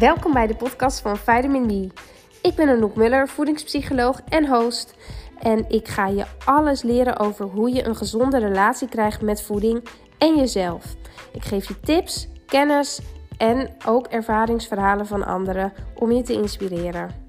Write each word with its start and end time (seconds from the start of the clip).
Welkom 0.00 0.32
bij 0.32 0.46
de 0.46 0.56
podcast 0.56 1.00
van 1.00 1.16
Vitamin 1.16 1.66
B. 1.66 1.98
Ik 2.42 2.54
ben 2.54 2.68
Anouk 2.68 2.94
Muller, 2.94 3.28
voedingspsycholoog 3.28 4.20
en 4.28 4.48
host. 4.48 4.94
En 5.40 5.64
ik 5.68 5.88
ga 5.88 6.06
je 6.06 6.24
alles 6.44 6.82
leren 6.82 7.18
over 7.18 7.44
hoe 7.44 7.70
je 7.70 7.84
een 7.84 7.96
gezonde 7.96 8.38
relatie 8.38 8.88
krijgt 8.88 9.20
met 9.20 9.42
voeding 9.42 9.88
en 10.18 10.36
jezelf. 10.36 10.84
Ik 11.32 11.44
geef 11.44 11.68
je 11.68 11.80
tips, 11.80 12.28
kennis 12.46 13.00
en 13.38 13.76
ook 13.86 14.06
ervaringsverhalen 14.06 15.06
van 15.06 15.26
anderen 15.26 15.72
om 15.94 16.12
je 16.12 16.22
te 16.22 16.32
inspireren. 16.32 17.28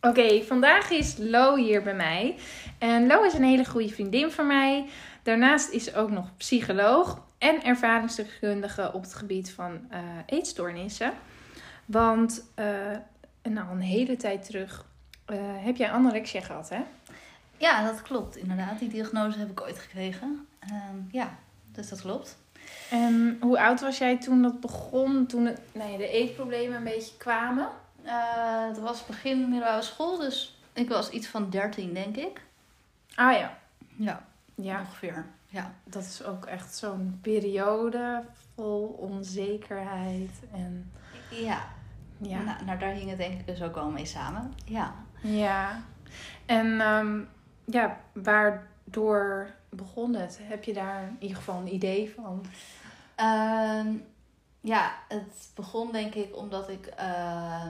Oké, 0.00 0.42
vandaag 0.42 0.90
is 0.90 1.16
Lo 1.18 1.56
hier 1.56 1.82
bij 1.82 1.94
mij. 1.94 2.36
En 2.78 3.06
Lo 3.06 3.22
is 3.22 3.34
een 3.34 3.44
hele 3.44 3.64
goede 3.64 3.88
vriendin 3.88 4.30
van 4.30 4.46
mij. 4.46 4.86
Daarnaast 5.22 5.70
is 5.70 5.84
ze 5.84 5.96
ook 5.96 6.10
nog 6.10 6.36
psycholoog 6.36 7.26
en 7.38 7.64
ervaringsdeskundige 7.64 8.92
op 8.92 9.02
het 9.02 9.14
gebied 9.14 9.50
van 9.50 9.80
uh, 9.92 9.98
eetstoornissen. 10.26 11.12
Want 11.84 12.44
uh, 12.58 12.66
nou, 13.42 13.70
een 13.70 13.80
hele 13.80 14.16
tijd 14.16 14.44
terug 14.44 14.86
uh, 15.30 15.36
heb 15.40 15.76
jij 15.76 15.90
anorexia 15.90 16.40
gehad, 16.40 16.68
hè? 16.68 16.80
Ja, 17.56 17.84
dat 17.84 18.02
klopt 18.02 18.36
inderdaad. 18.36 18.78
Die 18.78 18.88
diagnose 18.88 19.38
heb 19.38 19.50
ik 19.50 19.60
ooit 19.60 19.78
gekregen. 19.78 20.46
Ehm, 20.58 20.96
ja, 21.10 21.38
dus 21.72 21.88
dat 21.88 22.00
klopt. 22.00 22.36
En 22.90 23.38
hoe 23.40 23.60
oud 23.60 23.80
was 23.80 23.98
jij 23.98 24.18
toen 24.18 24.42
dat 24.42 24.60
begon? 24.60 25.26
Toen 25.26 25.46
het, 25.46 25.60
de 25.72 26.08
eetproblemen 26.08 26.76
een 26.76 26.84
beetje 26.84 27.16
kwamen? 27.16 27.68
het 28.68 28.78
was 28.78 29.06
begin 29.06 29.40
middelbare 29.40 29.82
school, 29.82 30.18
dus 30.18 30.58
ik 30.72 30.88
was 30.88 31.10
iets 31.10 31.26
van 31.26 31.50
13, 31.50 31.94
denk 31.94 32.16
ik. 32.16 32.40
Ah 33.14 33.38
ja. 33.38 33.58
Ja, 33.96 34.26
ja. 34.60 34.80
ongeveer. 34.80 35.26
Ja. 35.46 35.72
Dat 35.84 36.02
is 36.02 36.24
ook 36.24 36.44
echt 36.46 36.76
zo'n 36.76 37.18
periode 37.22 38.24
vol 38.54 38.86
onzekerheid. 38.86 40.30
En... 40.52 40.92
Ja. 41.30 41.60
ja. 42.16 42.42
Nou, 42.42 42.64
nou, 42.64 42.78
daar 42.78 42.92
hing 42.92 43.08
het 43.08 43.18
denk 43.18 43.40
ik 43.40 43.46
dus 43.46 43.62
ook 43.62 43.74
wel 43.74 43.90
mee 43.90 44.06
samen. 44.06 44.52
Ja. 44.64 44.94
Ja. 45.20 45.82
En 46.46 46.80
um, 46.80 47.28
ja, 47.64 48.00
waardoor 48.12 49.50
begon 49.68 50.14
het? 50.14 50.38
Heb 50.42 50.64
je 50.64 50.72
daar 50.72 51.02
in 51.02 51.16
ieder 51.18 51.36
geval 51.36 51.60
een 51.60 51.74
idee 51.74 52.14
van? 52.14 52.44
Uh, 53.20 53.94
ja, 54.60 54.92
het 55.08 55.50
begon 55.54 55.92
denk 55.92 56.14
ik 56.14 56.36
omdat 56.36 56.68
ik 56.68 56.94
uh, 56.98 57.68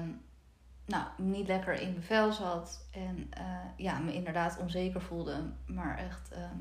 nou, 0.86 1.04
niet 1.16 1.46
lekker 1.46 1.72
in 1.74 1.90
mijn 1.90 2.02
vel 2.02 2.32
zat. 2.32 2.86
En 2.90 3.30
uh, 3.38 3.44
ja, 3.76 3.98
me 3.98 4.12
inderdaad 4.12 4.58
onzeker 4.58 5.00
voelde. 5.00 5.52
Maar 5.66 5.98
echt 5.98 6.30
ehm, 6.32 6.58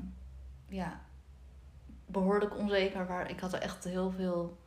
ja, 0.68 1.00
behoorlijk 2.06 2.56
onzeker. 2.56 3.06
Waar, 3.06 3.30
ik 3.30 3.40
had 3.40 3.52
er 3.52 3.60
echt 3.60 3.84
heel 3.84 4.10
veel 4.10 4.58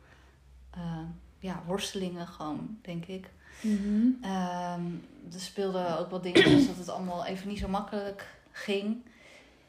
uh, 0.76 1.06
ja, 1.38 1.62
worstelingen 1.66 2.26
gewoon, 2.26 2.78
denk 2.82 3.06
ik. 3.06 3.30
Mm 3.60 3.76
-hmm. 3.76 4.18
er 5.32 5.40
speelden 5.40 5.98
ook 5.98 6.10
wat 6.10 6.22
dingen 6.22 6.44
dus 6.44 6.66
dat 6.66 6.76
het 6.76 6.88
allemaal 6.88 7.26
even 7.26 7.48
niet 7.48 7.58
zo 7.58 7.68
makkelijk 7.68 8.26
ging. 8.50 9.04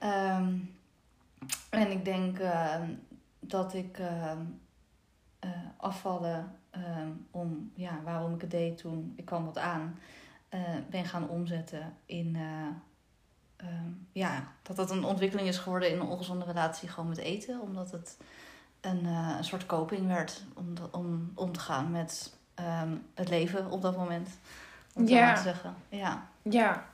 Um, 0.04 0.76
en 1.70 1.92
ik 1.92 2.06
denk 2.06 2.40
uh, 2.40 2.76
dat 3.40 3.74
ik 3.74 4.00
uh, 4.00 4.32
afvallen 5.78 6.56
om, 7.32 7.72
ja, 7.76 8.02
waarom 8.04 8.34
ik 8.34 8.42
het 8.42 8.52
deed 8.52 8.78
toen, 8.78 9.14
ik 9.16 9.26
kwam 9.26 9.46
wat 9.46 9.58
aan, 9.58 10.00
ben 10.90 11.06
gaan 11.06 11.30
omzetten 11.30 11.94
in 12.06 12.38
ja, 14.14 14.48
dat 14.62 14.76
dat 14.76 14.92
een 14.92 15.04
ontwikkeling 15.04 15.48
is 15.48 15.58
geworden 15.58 15.90
in 15.90 16.00
een 16.00 16.08
ongezonde 16.08 16.46
relatie 16.46 16.90
gewoon 16.90 17.10
met 17.10 17.18
eten. 17.18 17.62
Omdat 17.62 17.92
het 17.92 18.18
een, 18.82 19.06
uh, 19.06 19.34
een 19.38 19.44
soort 19.44 19.66
coping 19.66 20.08
werd 20.08 20.44
om, 20.54 20.74
om 20.92 21.32
om 21.36 21.52
te 21.52 21.60
gaan 21.60 21.92
met 21.92 22.36
um, 22.60 23.06
het 23.14 23.30
leven 23.30 23.72
op 23.72 23.82
dat 23.82 23.98
moment. 23.98 24.30
Om 24.94 25.08
ja. 25.08 25.34
te 25.34 25.42
zeggen. 25.42 25.76
Ja. 25.90 26.28
ja, 26.42 26.86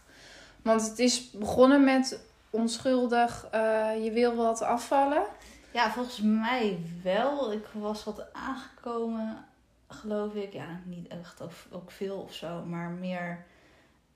want 0.61 0.89
het 0.89 0.99
is 0.99 1.31
begonnen 1.31 1.83
met 1.83 2.19
onschuldig, 2.49 3.47
uh, 3.53 4.03
je 4.03 4.11
wil 4.11 4.35
wat 4.35 4.61
afvallen. 4.61 5.23
Ja, 5.71 5.91
volgens 5.91 6.21
mij 6.21 6.79
wel. 7.03 7.51
Ik 7.51 7.65
was 7.73 8.03
wat 8.03 8.33
aangekomen, 8.33 9.45
geloof 9.87 10.33
ik. 10.33 10.53
Ja, 10.53 10.79
niet 10.83 11.07
echt 11.07 11.41
of, 11.41 11.67
ook 11.71 11.91
veel 11.91 12.17
of 12.17 12.33
zo, 12.33 12.65
maar 12.65 12.89
meer... 12.89 13.45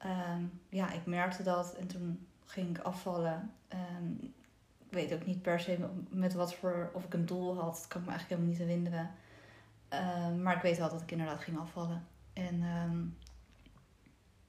Um, 0.06 0.62
ja, 0.70 0.92
ik 0.92 1.06
merkte 1.06 1.44
dat 1.44 1.74
en 1.74 1.88
toen 1.88 2.28
ging 2.54 2.78
ik 2.78 2.84
afvallen. 2.84 3.52
Um, 3.74 4.34
ik 4.90 4.94
weet 5.00 5.14
ook 5.14 5.26
niet 5.26 5.42
per 5.42 5.60
se 5.60 5.78
met 6.10 6.34
wat 6.34 6.56
voor, 6.56 6.90
of 6.94 7.04
ik 7.04 7.14
een 7.14 7.26
doel 7.26 7.56
had. 7.56 7.76
Dat 7.76 7.88
kan 7.88 8.02
ik 8.02 8.08
me 8.08 8.14
eigenlijk 8.14 8.42
helemaal 8.42 8.50
niet 8.50 8.68
herinneren. 8.68 9.12
Um, 9.90 10.42
maar 10.42 10.56
ik 10.56 10.62
weet 10.62 10.78
wel 10.78 10.90
dat 10.90 11.02
ik 11.02 11.12
inderdaad 11.12 11.42
ging 11.42 11.60
afvallen. 11.60 12.08
En 12.34 12.64
um, 12.64 13.18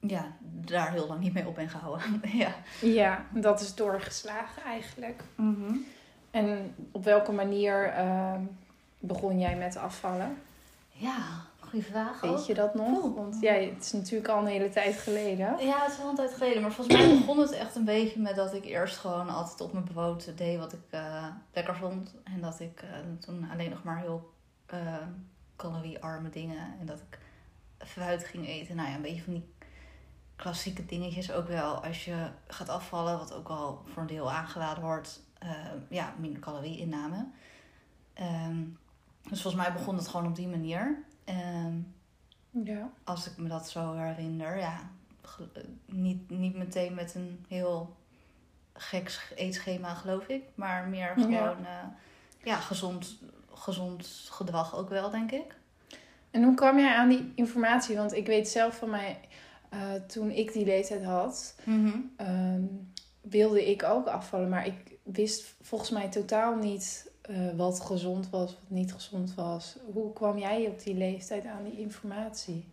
ja, 0.01 0.37
daar 0.41 0.93
heel 0.93 1.07
lang 1.07 1.21
niet 1.21 1.33
mee 1.33 1.47
op 1.47 1.55
ben 1.55 1.69
gehouden. 1.69 2.21
ja. 2.45 2.55
ja, 2.81 3.27
dat 3.31 3.61
is 3.61 3.75
doorgeslagen 3.75 4.63
eigenlijk. 4.63 5.23
Mm 5.35 5.55
-hmm. 5.55 5.85
En 6.31 6.75
op 6.93 7.05
welke 7.05 7.33
manier 7.33 7.95
begon 8.99 9.39
jij 9.39 9.57
met 9.57 9.77
afvallen? 9.77 10.37
Ja, 10.91 11.45
goede 11.75 11.89
vraag. 11.89 12.21
Weet 12.21 12.47
je 12.47 12.55
dat 12.55 12.75
nog? 12.75 13.15
Want 13.15 13.41
ja, 13.41 13.53
het 13.53 13.85
is 13.85 13.93
natuurlijk 13.93 14.29
al 14.29 14.39
een 14.39 14.47
hele 14.47 14.69
tijd 14.69 14.97
geleden. 14.97 15.59
Ja, 15.59 15.83
het 15.83 15.93
is 15.93 16.01
al 16.01 16.09
een 16.09 16.15
tijd 16.15 16.33
geleden. 16.33 16.63
Maar 16.63 16.73
volgens 16.73 16.97
mij 16.97 17.19
begon 17.19 17.39
het 17.39 17.53
echt 17.53 17.75
een 17.75 17.85
beetje 17.85 18.21
met 18.21 18.37
dat 18.37 18.55
ik 18.55 18.65
eerst 18.65 18.97
gewoon 18.97 19.29
altijd 19.29 19.61
op 19.61 19.73
mijn 19.73 19.85
brood 19.85 20.37
deed 20.37 20.59
wat 20.59 20.73
ik 20.73 20.81
uh, 20.91 21.27
lekker 21.53 21.77
vond. 21.77 22.15
En 22.25 22.41
dat 22.41 22.61
ik 22.61 22.83
uh, 22.83 22.91
toen 23.21 23.51
alleen 23.53 23.71
nog 23.71 23.83
maar 23.83 23.99
heel 23.99 24.33
uh, 24.75 24.97
caloriearme 25.57 26.31
dingen. 26.31 26.77
En 26.81 26.87
dat 26.87 26.99
ik 26.99 27.19
fruit 27.79 28.25
ging 28.25 28.49
eten. 28.49 28.77
Nou 28.77 28.89
ja, 28.89 28.95
een 28.95 29.03
beetje 29.03 29.23
van 29.23 29.33
die 29.33 29.53
klassieke 30.37 30.87
dingetjes 30.87 31.33
ook 31.33 31.49
wel. 31.49 31.85
Als 31.85 32.05
je 32.05 32.29
gaat 32.47 32.69
afvallen, 32.69 33.19
wat 33.19 33.35
ook 33.35 33.49
al 33.49 33.83
voor 33.85 34.03
een 34.03 34.09
deel 34.09 34.33
aangeraden 34.33 34.83
wordt. 34.83 35.23
ja, 35.89 36.15
minder 36.19 36.41
calorie-inname. 36.41 37.27
Um, 38.21 38.79
dus 39.29 39.43
volgens 39.43 39.63
mij 39.63 39.73
begon 39.73 39.97
het 39.97 40.09
gewoon 40.09 40.27
op 40.27 40.37
die 40.37 40.49
manier. 40.49 41.05
Um, 41.29 41.95
ja. 42.51 42.91
Als 43.05 43.27
ik 43.27 43.37
me 43.37 43.49
dat 43.49 43.71
zo 43.71 43.95
herinner, 43.95 44.59
ja. 44.59 44.91
Niet, 45.87 46.31
niet 46.31 46.55
meteen 46.55 46.95
met 46.95 47.15
een 47.15 47.45
heel 47.49 47.97
gek 48.73 49.33
eetschema, 49.35 49.95
geloof 49.95 50.27
ik. 50.27 50.43
Maar 50.55 50.89
meer 50.89 51.13
gewoon 51.15 51.33
ja. 51.33 51.57
Uh, 51.61 52.45
ja, 52.45 52.57
gezond, 52.57 53.19
gezond 53.53 54.29
gedrag 54.31 54.77
ook 54.77 54.89
wel, 54.89 55.11
denk 55.11 55.31
ik. 55.31 55.57
En 56.31 56.43
hoe 56.43 56.55
kwam 56.55 56.79
jij 56.79 56.95
aan 56.95 57.09
die 57.09 57.33
informatie? 57.35 57.97
Want 57.97 58.13
ik 58.13 58.27
weet 58.27 58.49
zelf 58.49 58.77
van 58.77 58.91
mij, 58.91 59.21
uh, 59.75 59.93
toen 60.07 60.31
ik 60.31 60.53
die 60.53 60.65
leeftijd 60.65 61.05
had, 61.05 61.57
mm 61.65 61.91
-hmm. 61.91 62.27
um, 62.29 62.93
wilde 63.21 63.71
ik 63.71 63.83
ook 63.83 64.07
afvallen. 64.07 64.49
Maar 64.49 64.67
ik 64.67 64.97
wist 65.03 65.55
volgens 65.61 65.91
mij 65.91 66.09
totaal 66.09 66.57
niet 66.57 67.13
uh, 67.31 67.57
wat 67.57 67.81
gezond 67.81 68.31
was, 68.31 68.51
wat 68.53 68.71
niet 68.71 68.93
gezond 68.93 69.35
was. 69.35 69.77
Hoe 69.93 70.13
kwam 70.13 70.39
jij 70.39 70.67
op 70.67 70.83
die 70.83 70.95
leeftijd 70.95 71.47
aan 71.47 71.65
die 71.65 71.79
informatie? 71.79 72.65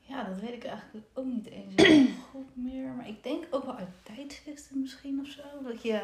Ja, 0.00 0.24
dat 0.24 0.40
weet 0.40 0.52
ik 0.52 0.64
eigenlijk 0.64 1.06
ook 1.14 1.24
niet 1.24 1.46
eens 1.46 1.74
goed 2.30 2.56
meer. 2.56 2.88
Maar 2.88 3.08
ik 3.08 3.22
denk 3.22 3.44
ook 3.50 3.64
wel 3.64 3.76
uit 3.76 3.88
tijdschriften 4.02 4.80
misschien 4.80 5.20
of 5.20 5.26
zo. 5.26 5.42
Dat 5.62 5.82
je... 5.82 6.00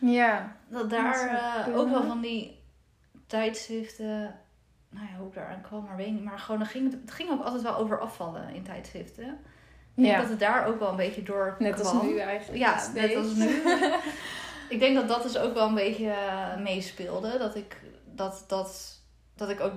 Ja. 0.00 0.56
Dat 0.68 0.90
daar 0.90 1.32
uh, 1.68 1.78
ook 1.78 1.90
wel 1.90 2.02
van 2.04 2.20
die 2.20 2.58
tijdschriften... 3.26 4.38
Nou 4.90 5.06
ja, 5.06 5.18
hoe 5.18 5.28
ik 5.28 5.34
daar 5.34 5.46
aan 5.46 5.60
kwam, 5.60 5.84
maar 5.84 5.96
weet 5.96 6.12
niet. 6.12 6.24
Maar 6.24 6.38
gewoon, 6.38 6.66
ging, 6.66 6.90
het 7.02 7.10
ging 7.10 7.30
ook 7.30 7.42
altijd 7.42 7.62
wel 7.62 7.76
over 7.76 8.00
afvallen 8.00 8.54
in 8.54 8.62
tijdschriften. 8.62 9.38
Ik 9.94 10.04
denk 10.04 10.16
dat 10.16 10.28
het 10.28 10.38
daar 10.38 10.66
ook 10.66 10.78
wel 10.78 10.90
een 10.90 10.96
beetje 10.96 11.22
door 11.22 11.56
Net 11.58 11.74
kwam. 11.74 11.96
als 11.96 12.02
nu 12.02 12.18
eigenlijk. 12.18 12.62
Ja, 12.62 12.90
net 12.94 13.16
als 13.16 13.34
nu. 13.34 13.62
ik 14.70 14.80
denk 14.80 14.94
dat 14.94 15.08
dat 15.08 15.22
dus 15.22 15.38
ook 15.38 15.54
wel 15.54 15.66
een 15.66 15.74
beetje 15.74 16.06
uh, 16.06 16.56
meespeelde. 16.62 17.38
Dat 17.38 17.56
ik, 17.56 17.82
dat, 18.04 18.44
dat, 18.46 19.00
dat 19.34 19.48
ik 19.48 19.60
ook 19.60 19.74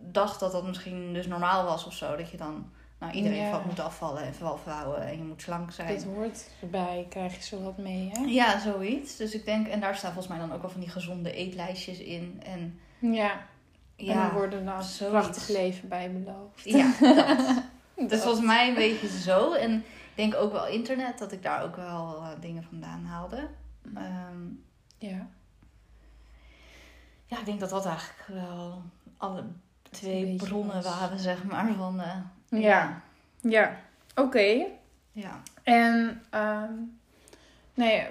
dacht 0.00 0.40
dat 0.40 0.52
dat 0.52 0.66
misschien 0.66 1.12
dus 1.12 1.26
normaal 1.26 1.64
was 1.64 1.86
of 1.86 1.92
zo. 1.92 2.16
Dat 2.16 2.30
je 2.30 2.36
dan, 2.36 2.70
nou 2.98 3.12
iedereen 3.12 3.38
ja. 3.38 3.62
moet 3.66 3.80
afvallen 3.80 4.22
en 4.22 4.34
vooral 4.34 4.56
vrouwen 4.56 5.06
en 5.06 5.16
je 5.16 5.24
moet 5.24 5.42
slank 5.42 5.72
zijn. 5.72 5.88
Dit 5.88 6.04
hoort 6.04 6.50
erbij, 6.60 7.06
krijg 7.08 7.36
je 7.36 7.42
zo 7.42 7.62
wat 7.62 7.78
mee 7.78 8.10
hè? 8.12 8.24
Ja, 8.24 8.60
zoiets. 8.60 9.16
Dus 9.16 9.34
ik 9.34 9.44
denk, 9.44 9.66
en 9.68 9.80
daar 9.80 9.96
staan 9.96 10.12
volgens 10.12 10.36
mij 10.36 10.46
dan 10.46 10.54
ook 10.54 10.62
wel 10.62 10.70
van 10.70 10.80
die 10.80 10.90
gezonde 10.90 11.32
eetlijstjes 11.32 11.98
in. 11.98 12.42
En, 12.44 12.80
ja. 12.98 13.46
ja, 13.96 14.12
en 14.12 14.18
er 14.18 14.32
worden 14.32 14.64
dan 14.64 14.82
zoiets. 14.82 15.18
prachtig 15.18 15.48
leven 15.48 15.88
bij 15.88 16.12
beloofd. 16.12 16.64
Ja, 16.64 16.92
dat. 17.96 18.10
dus 18.10 18.20
volgens 18.20 18.46
mij 18.46 18.68
een 18.68 18.74
beetje 18.74 19.08
zo. 19.08 19.52
En 19.52 19.74
ik 19.76 20.14
denk 20.14 20.34
ook 20.34 20.52
wel 20.52 20.66
internet, 20.66 21.18
dat 21.18 21.32
ik 21.32 21.42
daar 21.42 21.62
ook 21.62 21.76
wel 21.76 22.18
uh, 22.20 22.28
dingen 22.40 22.62
vandaan 22.62 23.04
haalde. 23.04 23.48
Um, 23.86 24.64
ja. 24.98 25.28
Ja, 27.26 27.38
ik 27.38 27.44
denk 27.44 27.60
dat 27.60 27.70
dat 27.70 27.86
eigenlijk 27.86 28.26
wel 28.26 28.82
alle 29.16 29.44
twee 29.90 30.36
bronnen 30.36 30.82
waren, 30.82 31.18
zeg 31.18 31.44
maar. 31.44 31.74
Van, 31.74 32.00
uh, 32.00 32.62
ja. 32.62 33.02
Ja, 33.40 33.80
oké. 34.10 34.20
Okay. 34.20 34.72
Ja. 35.12 35.42
En, 35.62 36.22
um, 36.34 36.98
nee, 37.74 38.06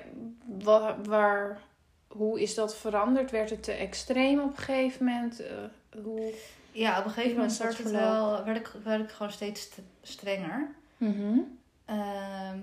waar, 0.46 1.04
waar 1.04 1.60
hoe 2.08 2.42
is 2.42 2.54
dat 2.54 2.76
veranderd? 2.76 3.32
Werd 3.32 3.50
het 3.50 3.64
te 3.64 3.72
extreem 3.72 4.40
op 4.40 4.58
een 4.58 4.64
gegeven 4.64 5.06
moment? 5.06 5.40
Eh, 5.40 5.56
hoe... 6.04 6.34
Ja, 6.72 7.00
op 7.00 7.06
een 7.06 7.12
gegeven 7.12 7.38
moment 7.38 7.58
werd, 7.58 7.78
het 7.78 7.92
wel, 7.92 8.44
werd, 8.44 8.58
ik, 8.58 8.72
werd 8.84 9.02
ik 9.02 9.12
gewoon 9.12 9.32
steeds 9.32 9.62
st- 9.62 9.82
strenger. 10.02 10.70
Mhm. 10.98 11.38
Ehm 11.86 12.58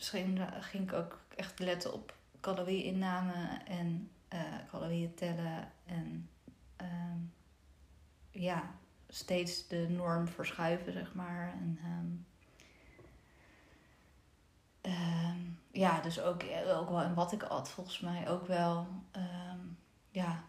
dus 0.00 0.08
ging, 0.08 0.40
ging 0.60 0.90
ik 0.90 0.92
ook 0.92 1.18
echt 1.40 1.58
letten 1.58 1.92
op 1.92 2.14
calorieinname 2.40 3.60
en 3.64 4.10
eh 4.28 4.40
calorieën 4.70 5.14
tellen. 5.14 5.72
En 5.84 6.30
ehm, 6.76 7.18
ja, 8.30 8.74
steeds 9.08 9.68
de 9.68 9.86
norm 9.88 10.28
verschuiven, 10.28 10.92
zeg 10.92 11.14
maar. 11.14 11.52
En, 11.52 11.78
ehm, 11.82 12.12
ehm, 14.80 15.38
ja, 15.70 16.00
dus 16.00 16.20
ook, 16.20 16.42
ook 16.66 16.88
wel 16.88 17.02
in 17.02 17.14
wat 17.14 17.32
ik 17.32 17.42
at, 17.42 17.68
volgens 17.70 18.00
mij 18.00 18.28
ook 18.28 18.46
wel. 18.46 18.86
ja, 20.10 20.44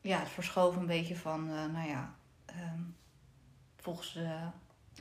ja, 0.00 0.18
het 0.18 0.28
verschoven 0.28 0.80
een 0.80 0.86
beetje 0.86 1.16
van, 1.16 1.50
eh, 1.50 1.64
nou 1.66 1.88
ja, 1.88 2.14
volgens 3.76 4.12
de 4.12 4.46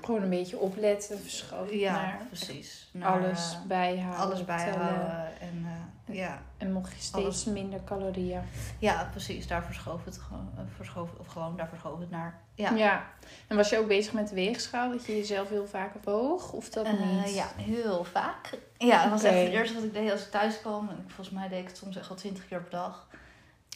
Gewoon 0.02 0.22
een 0.22 0.30
beetje 0.30 0.58
opletten, 0.58 1.20
verschoven 1.20 1.78
ja, 1.78 1.92
naar 1.94 2.22
precies. 2.28 2.90
Naar, 2.94 3.10
alles 3.22 3.54
eh, 3.54 3.68
bijhouden. 3.68 4.20
alles 4.20 4.46
bijhouden. 4.46 5.40
En 5.40 5.66
uh, 6.10 6.16
ja. 6.16 6.42
En 6.58 6.72
mocht 6.72 6.92
je 6.92 7.02
steeds 7.02 7.26
Alles. 7.26 7.46
minder 7.46 7.84
calorieën. 7.84 8.42
ja, 8.80 9.08
precies. 9.12 9.48
Daar 9.48 9.64
verschoof 9.64 10.06
het 10.06 10.18
gewoon. 10.18 10.50
eh, 10.58 10.62
verschoof, 10.76 11.10
of 11.18 11.28
gewoon, 11.28 11.58
daar 11.58 11.68
verschoof 11.68 12.00
het 12.00 12.10
naar. 12.10 12.40
Ja. 12.56 12.72
Ja. 12.72 13.04
En 13.48 13.56
was 13.56 13.70
je 13.70 13.78
ook 13.78 13.88
bezig 13.88 14.14
met 14.14 14.28
de 14.30 14.36
weegschaal? 14.36 14.92
Dat 14.92 15.06
je 15.06 15.18
jezelf 15.18 15.50
heel 15.50 15.68
vaak 15.68 15.92
woog? 16.04 16.52
Of 16.52 16.70
dat 16.70 16.86
Eh, 16.86 16.94
niet? 17.24 17.34
ja, 17.36 17.48
heel 17.56 18.04
vaak. 18.04 18.50
Ja, 18.78 19.02
dat 19.02 19.12
was 19.12 19.24
echt 19.24 19.40
het 19.44 19.52
eerste 19.54 19.74
wat 19.76 19.84
ik 19.84 19.94
deed 19.94 20.12
als 20.12 20.22
ik 20.26 20.32
thuis 20.32 20.60
kwam. 20.60 20.90
En 20.90 21.04
volgens 21.08 21.30
mij 21.30 21.48
deed 21.48 21.60
ik 21.62 21.68
het 21.68 21.78
soms 21.78 21.96
echt 21.98 22.08
wel 22.08 22.18
twintig 22.18 22.48
keer 22.48 22.62
per 22.62 22.72
dag. 22.72 23.08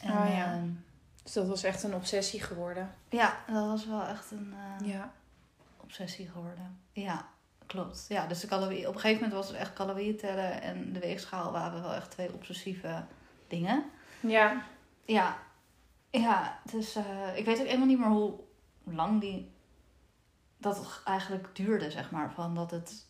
En, 0.02 0.10
Oh 0.12 0.28
ja. 0.36 0.44
ehm, 0.52 0.68
Dus 1.22 1.32
dat 1.32 1.46
was 1.48 1.62
echt 1.62 1.82
een 1.82 1.94
obsessie 1.94 2.40
geworden. 2.42 2.90
ja, 3.08 3.36
dat 3.52 3.66
was 3.66 3.86
wel 3.86 4.02
echt 4.06 4.30
een 4.30 4.54
eh, 4.80 4.88
Ja. 4.88 5.10
Obsessie 5.86 6.28
geworden. 6.28 6.80
Ja, 6.92 7.28
klopt. 7.66 8.06
Ja, 8.08 8.26
dus 8.26 8.40
de 8.40 8.46
calorie, 8.46 8.88
op 8.88 8.94
een 8.94 9.00
gegeven 9.00 9.22
moment 9.22 9.40
was 9.40 9.48
het 9.48 9.56
echt 9.56 9.72
calorieën 9.72 10.16
tellen 10.16 10.62
en 10.62 10.92
de 10.92 11.00
weegschaal 11.00 11.52
waren 11.52 11.82
wel 11.82 11.94
echt 11.94 12.10
twee 12.10 12.32
obsessieve 12.32 13.04
dingen. 13.48 13.84
Ja. 14.20 14.62
Ja, 15.04 15.38
ja 16.10 16.58
dus 16.70 16.94
eh, 16.94 17.36
ik 17.36 17.44
weet 17.44 17.60
ook 17.60 17.66
helemaal 17.66 17.86
niet 17.86 17.98
meer 17.98 18.08
hoe 18.08 18.40
lang 18.84 19.20
die 19.20 19.54
dat 20.58 21.02
eigenlijk 21.04 21.56
duurde, 21.56 21.90
zeg 21.90 22.10
maar. 22.10 22.32
Van 22.32 22.54
dat 22.54 22.70
het, 22.70 23.06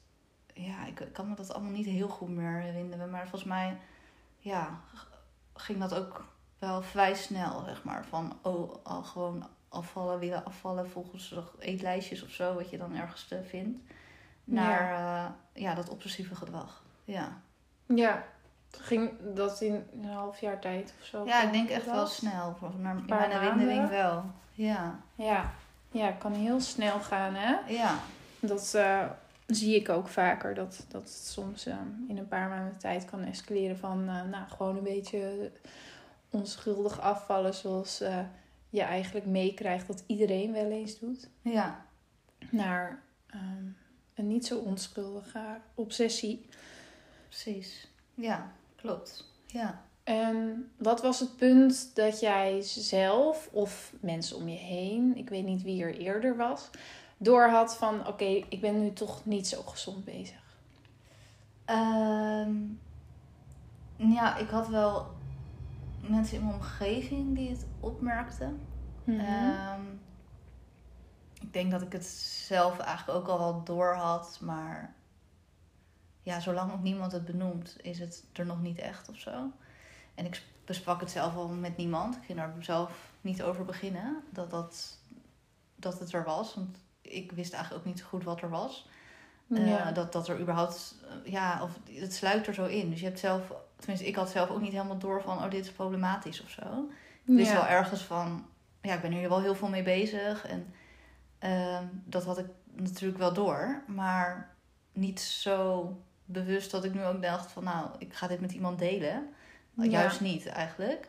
ja, 0.53 0.87
ik, 0.87 1.09
kan 1.13 1.29
me 1.29 1.35
dat 1.35 1.53
allemaal 1.53 1.73
niet 1.73 1.87
heel 1.87 2.09
goed 2.09 2.29
meer 2.29 2.61
herinneren. 2.61 3.11
Maar 3.11 3.29
volgens 3.29 3.45
mij, 3.45 3.79
ja, 4.39 4.81
ging 5.55 5.81
dat 5.81 5.95
ook 5.95 6.25
wel 6.59 6.83
vrij 6.83 7.15
snel, 7.15 7.65
zeg 7.65 7.85
maar. 7.85 8.05
Van, 8.05 8.39
oh, 8.43 8.75
al 8.83 9.03
gewoon 9.03 9.49
afvallen, 9.77 10.19
willen 10.19 10.45
afvallen 10.45 10.91
volgens 10.91 11.35
eetlijstjes 11.59 12.23
of 12.23 12.31
zo, 12.31 12.55
wat 12.55 12.71
je 12.71 12.79
dan 12.79 12.95
ergens 12.95 13.29
eh, 13.29 13.39
vindt. 13.45 13.79
Naar, 14.45 14.91
ja. 14.91 15.37
ja, 15.53 15.75
dat 15.75 15.89
obsessieve 15.89 16.35
gedrag. 16.35 16.83
Ja. 17.05 17.41
Ja. 17.87 18.25
Ging 18.71 19.11
dat 19.35 19.61
in 19.61 19.87
een 19.93 20.05
half 20.05 20.41
jaar 20.41 20.61
tijd 20.61 20.95
of 21.01 21.07
zo? 21.07 21.25
ja, 21.25 21.43
ik 21.43 21.53
denk 21.53 21.69
echt 21.69 21.85
wel 21.87 22.07
snel. 22.07 22.57
Naar 22.79 22.97
in 22.97 23.05
mijn 23.07 23.31
herinnering 23.31 23.89
wel. 23.89 24.25
Ja. 24.53 25.01
Ja. 25.15 25.53
Ja, 25.91 26.07
het 26.07 26.19
kan 26.19 26.33
heel 26.33 26.61
snel 26.61 27.01
gaan, 27.01 27.35
hè? 27.35 27.57
Ja. 27.73 27.99
Dat 28.41 28.75
eh, 28.75 29.03
zie 29.47 29.75
ik 29.75 29.89
ook 29.89 30.09
vaker. 30.09 30.55
Dat, 30.55 30.85
dat 30.89 31.03
het 31.03 31.27
soms 31.27 31.67
eh, 31.67 31.77
in 32.09 32.19
een 32.19 32.29
paar 32.29 32.49
maanden 32.49 32.79
tijd 32.79 33.05
kan 33.05 33.25
escaleren 33.25 33.79
van... 33.79 34.09
eh, 34.09 34.23
nou, 34.23 34.49
gewoon 34.49 34.77
een 34.77 34.83
beetje 34.83 35.51
onschuldig 36.31 37.01
afvallen. 37.01 37.55
Zoals 37.55 38.01
eh, 38.01 38.19
je 38.77 38.83
eigenlijk 38.83 39.27
meekrijgt 39.27 39.87
dat 39.87 40.05
iedereen 40.07 40.53
wel 40.53 40.71
eens 40.71 40.99
doet. 40.99 41.29
Ja. 41.43 41.87
Naar 42.51 43.03
ehm, 43.27 43.67
een 44.15 44.27
niet 44.27 44.47
zo 44.47 44.59
onschuldige 44.59 45.61
obsessie. 45.75 46.47
Precies. 47.29 47.91
Ja, 48.15 48.53
klopt. 48.77 49.33
Ja. 49.47 49.85
En 50.05 50.71
wat 50.77 51.03
was 51.03 51.21
het 51.21 51.37
punt 51.37 51.95
dat 51.95 52.21
jij 52.21 52.63
zelf 52.63 53.49
of 53.53 53.93
mensen 54.01 54.37
om 54.37 54.49
je 54.49 54.59
heen, 54.59 55.17
ik 55.17 55.29
weet 55.29 55.45
niet 55.45 55.63
wie 55.63 55.83
er 55.83 55.99
eerder 55.99 56.37
was, 56.37 56.71
door 57.17 57.49
had 57.49 57.77
van 57.77 58.07
oké, 58.07 58.45
ik 58.49 58.61
ben 58.61 58.81
nu 58.81 58.93
toch 58.93 59.25
niet 59.25 59.49
zo 59.49 59.63
gezond 59.63 60.05
bezig? 60.05 60.45
Ehm, 61.65 62.55
ja, 63.97 64.37
ik 64.37 64.49
had 64.49 64.69
wel 64.69 65.16
mensen 66.09 66.37
in 66.37 66.45
mijn 66.45 66.55
omgeving 66.55 67.35
die 67.35 67.51
het 67.51 67.67
opmerkten. 67.81 68.61
Mhm. 69.05 69.21
Ehm, 69.21 69.83
ik 71.41 71.53
denk 71.53 71.71
dat 71.71 71.83
ik 71.83 71.93
het 71.93 72.07
zelf 72.47 72.79
eigenlijk 72.79 73.19
ook 73.19 73.29
al 73.29 73.39
wel 73.39 73.65
door 73.65 73.95
had, 73.95 74.39
maar 74.41 74.95
ja, 76.23 76.41
zolang 76.41 76.73
ook 76.73 76.83
niemand 76.83 77.13
het 77.13 77.25
benoemt, 77.25 77.77
is 77.83 77.99
het 77.99 78.25
er 78.33 78.47
nog 78.47 78.63
niet 78.63 78.79
echt 78.79 79.09
of 79.09 79.19
zo. 79.19 79.51
En 80.15 80.25
ik 80.25 80.43
besprak 80.65 81.01
het 81.01 81.11
zelf 81.11 81.35
al 81.35 81.49
met 81.49 81.77
niemand. 81.77 82.17
Ik 82.17 82.23
ging 82.25 82.39
daar 82.39 82.55
zelf 82.61 83.13
niet 83.21 83.43
over 83.43 83.65
beginnen 83.65 84.23
dat, 84.31 84.51
dat, 84.51 84.99
dat 85.77 85.99
het 85.99 86.13
er 86.13 86.25
was. 86.25 86.55
Want 86.55 86.77
ik 87.01 87.33
wist 87.33 87.53
eigenlijk 87.53 87.85
ook 87.85 87.93
niet 87.93 88.01
zo 88.01 88.07
goed 88.09 88.25
wat 88.25 88.41
er 88.41 88.51
was. 88.51 88.89
Eh, 89.51 89.69
ja. 89.69 89.93
dat, 89.93 90.13
dat 90.13 90.29
er 90.29 90.41
überhaupt, 90.41 90.95
eh, 91.25 91.33
ja, 91.33 91.63
of 91.63 91.71
het 91.93 92.15
sluit 92.15 92.47
er 92.47 92.55
zo 92.55 92.65
in. 92.65 92.91
Dus 92.91 93.01
je 93.01 93.07
hebt 93.07 93.19
zelf, 93.19 93.53
tenminste, 93.77 94.07
ik 94.07 94.17
had 94.17 94.31
zelf 94.31 94.51
ook 94.51 94.61
niet 94.61 94.73
helemaal 94.73 94.99
door 94.99 95.23
van, 95.23 95.37
oh, 95.37 95.51
dit 95.51 95.65
is 95.65 95.73
problematisch 95.73 96.43
of 96.43 96.51
zo. 96.51 96.89
Ik 97.25 97.35
wist 97.37 97.51
Ja. 97.51 97.57
wel 97.57 97.67
ergens 97.67 98.03
van, 98.03 98.47
ja, 98.81 98.95
ik 98.95 99.01
ben 99.01 99.13
hier 99.13 99.29
wel 99.29 99.41
heel 99.41 99.55
veel 99.55 99.69
mee 99.69 99.83
bezig. 99.83 100.47
En 100.47 100.75
ehm, 101.39 101.85
dat 102.05 102.25
had 102.25 102.39
ik 102.39 102.47
natuurlijk 102.75 103.19
wel 103.19 103.33
door, 103.33 103.83
maar 103.87 104.55
niet 104.93 105.21
zo 105.21 105.93
bewust 106.25 106.71
dat 106.71 106.85
ik 106.85 106.95
nu 106.95 107.05
ook 107.05 107.23
dacht 107.23 107.53
van, 107.53 107.65
nou, 107.65 107.89
ik 107.99 108.15
ga 108.15 108.27
dit 108.27 108.41
met 108.41 108.53
iemand 108.53 108.79
delen. 108.79 109.29
Ja. 109.75 109.85
Juist 109.85 110.21
niet 110.21 110.47
eigenlijk. 110.47 111.09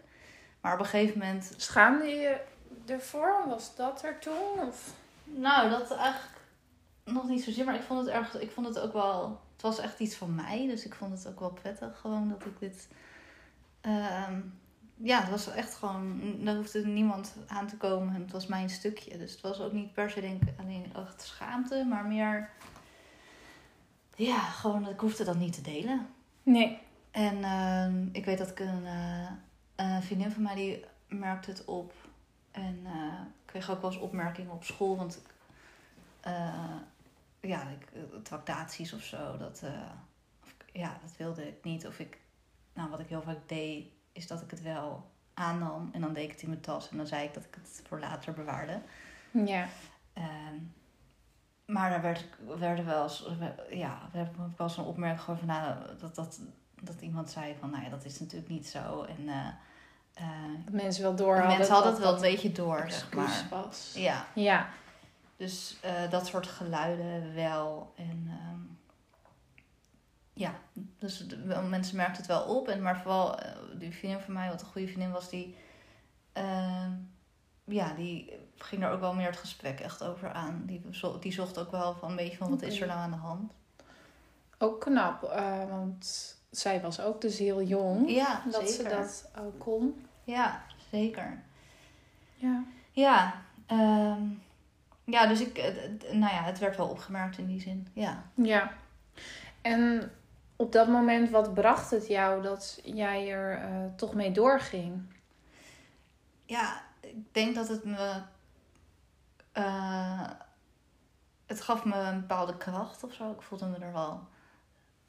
Maar 0.61 0.73
op 0.73 0.79
een 0.79 0.85
gegeven 0.85 1.19
moment 1.19 1.53
Schaamde 1.57 2.05
je 2.05 2.37
ervoor? 2.85 3.43
Was 3.47 3.75
dat 3.75 4.03
er 4.03 4.19
toen? 4.19 4.67
Of? 4.67 4.93
Nou, 5.23 5.69
dat 5.69 5.91
eigenlijk 5.91 6.36
nog 7.07 7.27
niet 7.27 7.43
zozeer, 7.43 7.65
maar 7.65 7.75
ik 7.75 7.81
vond 7.81 7.99
het 7.99 8.09
erg. 8.15 8.39
Ik 8.39 8.51
vond 8.51 8.67
het 8.67 8.79
ook 8.79 8.93
wel. 8.93 9.41
Het 9.53 9.61
was 9.61 9.79
echt 9.79 9.99
iets 9.99 10.15
van 10.15 10.35
mij, 10.35 10.67
dus 10.67 10.85
ik 10.85 10.95
vond 10.95 11.11
het 11.11 11.27
ook 11.27 11.39
wel 11.39 11.51
prettig 11.51 11.99
gewoon 11.99 12.29
dat 12.29 12.45
ik 12.45 12.59
dit. 12.59 12.87
ehm, 13.81 14.39
ja, 14.95 15.19
het 15.21 15.29
was 15.29 15.47
echt 15.47 15.75
gewoon. 15.75 16.21
Er 16.45 16.55
hoefde 16.55 16.85
niemand 16.85 17.35
aan 17.47 17.67
te 17.67 17.77
komen. 17.77 18.15
en 18.15 18.21
Het 18.21 18.31
was 18.31 18.47
mijn 18.47 18.69
stukje. 18.69 19.17
Dus 19.17 19.31
het 19.31 19.41
was 19.41 19.59
ook 19.59 19.71
niet 19.71 19.93
per 19.93 20.09
se, 20.09 20.21
denk 20.21 20.41
ik, 20.41 20.59
alleen 20.59 20.93
echt 20.95 21.21
schaamte, 21.21 21.85
maar 21.89 22.05
meer. 22.05 22.49
Ja, 24.15 24.39
gewoon, 24.39 24.89
ik 24.89 24.99
hoefde 24.99 25.23
dat 25.23 25.37
niet 25.37 25.53
te 25.53 25.61
delen. 25.61 26.07
Nee. 26.43 26.79
En 27.11 27.43
ehm, 27.43 28.07
ik 28.11 28.25
weet 28.25 28.37
dat 28.37 28.49
ik 28.49 28.59
een, 28.59 28.85
eh, 28.85 29.29
een 29.75 30.03
vriendin 30.03 30.31
van 30.31 30.41
mij 30.43 30.55
die 30.55 30.85
merkte 31.07 31.49
het 31.49 31.65
op. 31.65 31.93
En 32.51 32.79
eh, 32.85 33.21
ik 33.21 33.45
kreeg 33.45 33.71
ook 33.71 33.81
wel 33.81 33.91
eens 33.91 33.99
opmerkingen 33.99 34.51
op 34.51 34.63
school. 34.63 34.97
Want 34.97 35.15
ik, 35.15 35.33
eh, 36.21 36.66
ja, 37.47 37.61
ik, 37.69 37.87
eh, 37.93 38.19
tractaties 38.23 38.93
of 38.93 39.01
zo, 39.01 39.37
dat, 39.37 39.61
eh, 39.63 39.71
of 40.43 40.55
ja, 40.73 40.97
dat 41.01 41.17
wilde 41.17 41.47
ik 41.47 41.63
niet. 41.63 41.87
Of 41.87 41.99
ik, 41.99 42.19
nou, 42.73 42.89
wat 42.89 42.99
ik 42.99 43.07
heel 43.07 43.21
vaak 43.21 43.39
deed, 43.45 43.87
is 44.11 44.27
dat 44.27 44.41
ik 44.41 44.51
het 44.51 44.61
wel 44.61 45.11
aannam. 45.33 45.89
En 45.93 46.01
dan 46.01 46.13
deed 46.13 46.23
ik 46.23 46.31
het 46.31 46.41
in 46.41 46.49
mijn 46.49 46.61
tas. 46.61 46.89
En 46.89 46.97
dan 46.97 47.07
zei 47.07 47.23
ik 47.23 47.33
dat 47.33 47.43
ik 47.43 47.55
het 47.55 47.81
voor 47.87 47.99
later 47.99 48.33
bewaarde. 48.33 48.81
Ja. 49.31 49.67
Ehm, 50.13 50.55
maar 51.65 51.89
daar 51.89 52.01
werd, 52.01 52.25
werden 52.57 52.85
wel 52.85 53.03
eens, 53.03 53.27
ja, 53.69 53.99
er 54.13 54.17
werd 54.17 54.35
wel 54.37 54.67
eens 54.67 54.77
een 54.77 54.83
opmerking 54.83 55.37
van, 55.37 55.47
nou, 55.47 55.75
dat, 55.99 56.15
dat, 56.15 56.39
dat 56.81 57.01
iemand 57.01 57.29
zei 57.29 57.55
van, 57.59 57.69
nou 57.69 57.83
ja, 57.83 57.89
dat 57.89 58.05
is 58.05 58.19
natuurlijk 58.19 58.49
niet 58.49 58.67
zo. 58.67 59.03
En 59.03 59.29
eh, 59.29 59.47
eh, 60.13 60.25
mensen 60.71 61.03
wel 61.03 61.15
door 61.15 61.33
hadden. 61.35 61.57
mensen 61.57 61.73
hadden 61.73 61.91
het 61.91 62.01
wel 62.01 62.15
een 62.15 62.21
beetje 62.21 62.51
door, 62.51 62.85
zeg 62.87 63.13
maar. 63.13 63.47
was. 63.49 63.93
Ja, 63.95 64.25
Ja. 64.33 64.69
Dus 65.37 65.77
eh, 65.81 66.09
dat 66.09 66.27
soort 66.27 66.47
geluiden 66.47 67.33
wel. 67.35 67.93
En 67.95 68.27
ehm, 68.27 68.59
ja, 70.33 70.53
dus 70.99 71.27
de- 71.27 71.37
mensen 71.69 71.95
merkten 71.95 72.17
het 72.17 72.25
wel 72.27 72.43
op. 72.43 72.67
En, 72.67 72.81
maar 72.81 73.01
vooral 73.01 73.39
eh, 73.39 73.51
die 73.79 73.91
vriendin 73.91 74.19
van 74.21 74.33
mij, 74.33 74.49
wat 74.49 74.61
een 74.61 74.67
goede 74.67 74.87
vriendin 74.87 75.11
was, 75.11 75.29
die, 75.29 75.55
ehm, 76.33 76.91
ja, 77.63 77.93
die 77.93 78.33
ging 78.57 78.83
er 78.83 78.91
ook 78.91 78.99
wel 78.99 79.13
meer 79.13 79.27
het 79.29 79.37
gesprek 79.37 79.79
echt 79.79 80.03
over 80.03 80.31
aan. 80.31 80.63
Die, 80.65 80.81
die 81.19 81.31
zocht 81.31 81.59
ook 81.59 81.71
wel 81.71 81.95
van 81.95 82.09
een 82.09 82.15
beetje 82.15 82.37
van 82.37 82.49
wat 82.49 82.61
is 82.61 82.81
er 82.81 82.87
nou 82.87 82.99
aan 82.99 83.11
de 83.11 83.17
hand. 83.17 83.51
Ook 84.57 84.81
knap, 84.81 85.23
eh, 85.23 85.69
want 85.69 86.35
zij 86.49 86.81
was 86.81 86.99
ook 86.99 87.21
dus 87.21 87.37
heel 87.37 87.61
jong. 87.61 88.09
Ja, 88.11 88.43
dat 88.51 88.69
zeker. 88.69 88.73
ze 88.73 88.95
dat 88.97 89.29
ook 89.45 89.59
kon. 89.59 90.05
Ja, 90.23 90.63
zeker. 90.91 91.43
Ja. 92.35 92.63
Ja, 92.91 93.41
ehm, 93.65 94.21
ja 95.09 95.27
dus 95.27 95.41
ik, 95.41 95.57
het- 95.57 96.13
nou 96.13 96.33
ja, 96.33 96.43
het 96.43 96.59
werd 96.59 96.77
wel 96.77 96.87
opgemerkt 96.89 97.37
in 97.37 97.47
die 97.47 97.61
zin. 97.61 97.87
Ja. 97.93 98.23
Ja. 98.33 98.71
En 99.61 100.11
op 100.55 100.71
dat 100.71 100.87
moment, 100.87 101.29
wat 101.29 101.53
bracht 101.53 101.91
het 101.91 102.07
jou 102.07 102.41
dat 102.41 102.79
jij 102.83 103.31
er 103.31 103.57
eh, 103.61 103.85
toch 103.95 104.13
mee 104.13 104.31
doorging? 104.31 105.01
Ja, 106.45 106.81
ik 106.99 107.33
denk 107.33 107.55
dat 107.55 107.67
het 107.67 107.83
me. 107.83 108.21
eh, 109.51 110.29
het 111.45 111.61
gaf 111.61 111.85
me 111.85 111.95
een 111.95 112.19
bepaalde 112.19 112.57
kracht 112.57 113.03
of 113.03 113.13
zo. 113.13 113.31
Ik 113.31 113.41
voelde 113.41 113.65
me 113.65 113.77
er 113.77 113.93
wel 113.93 114.27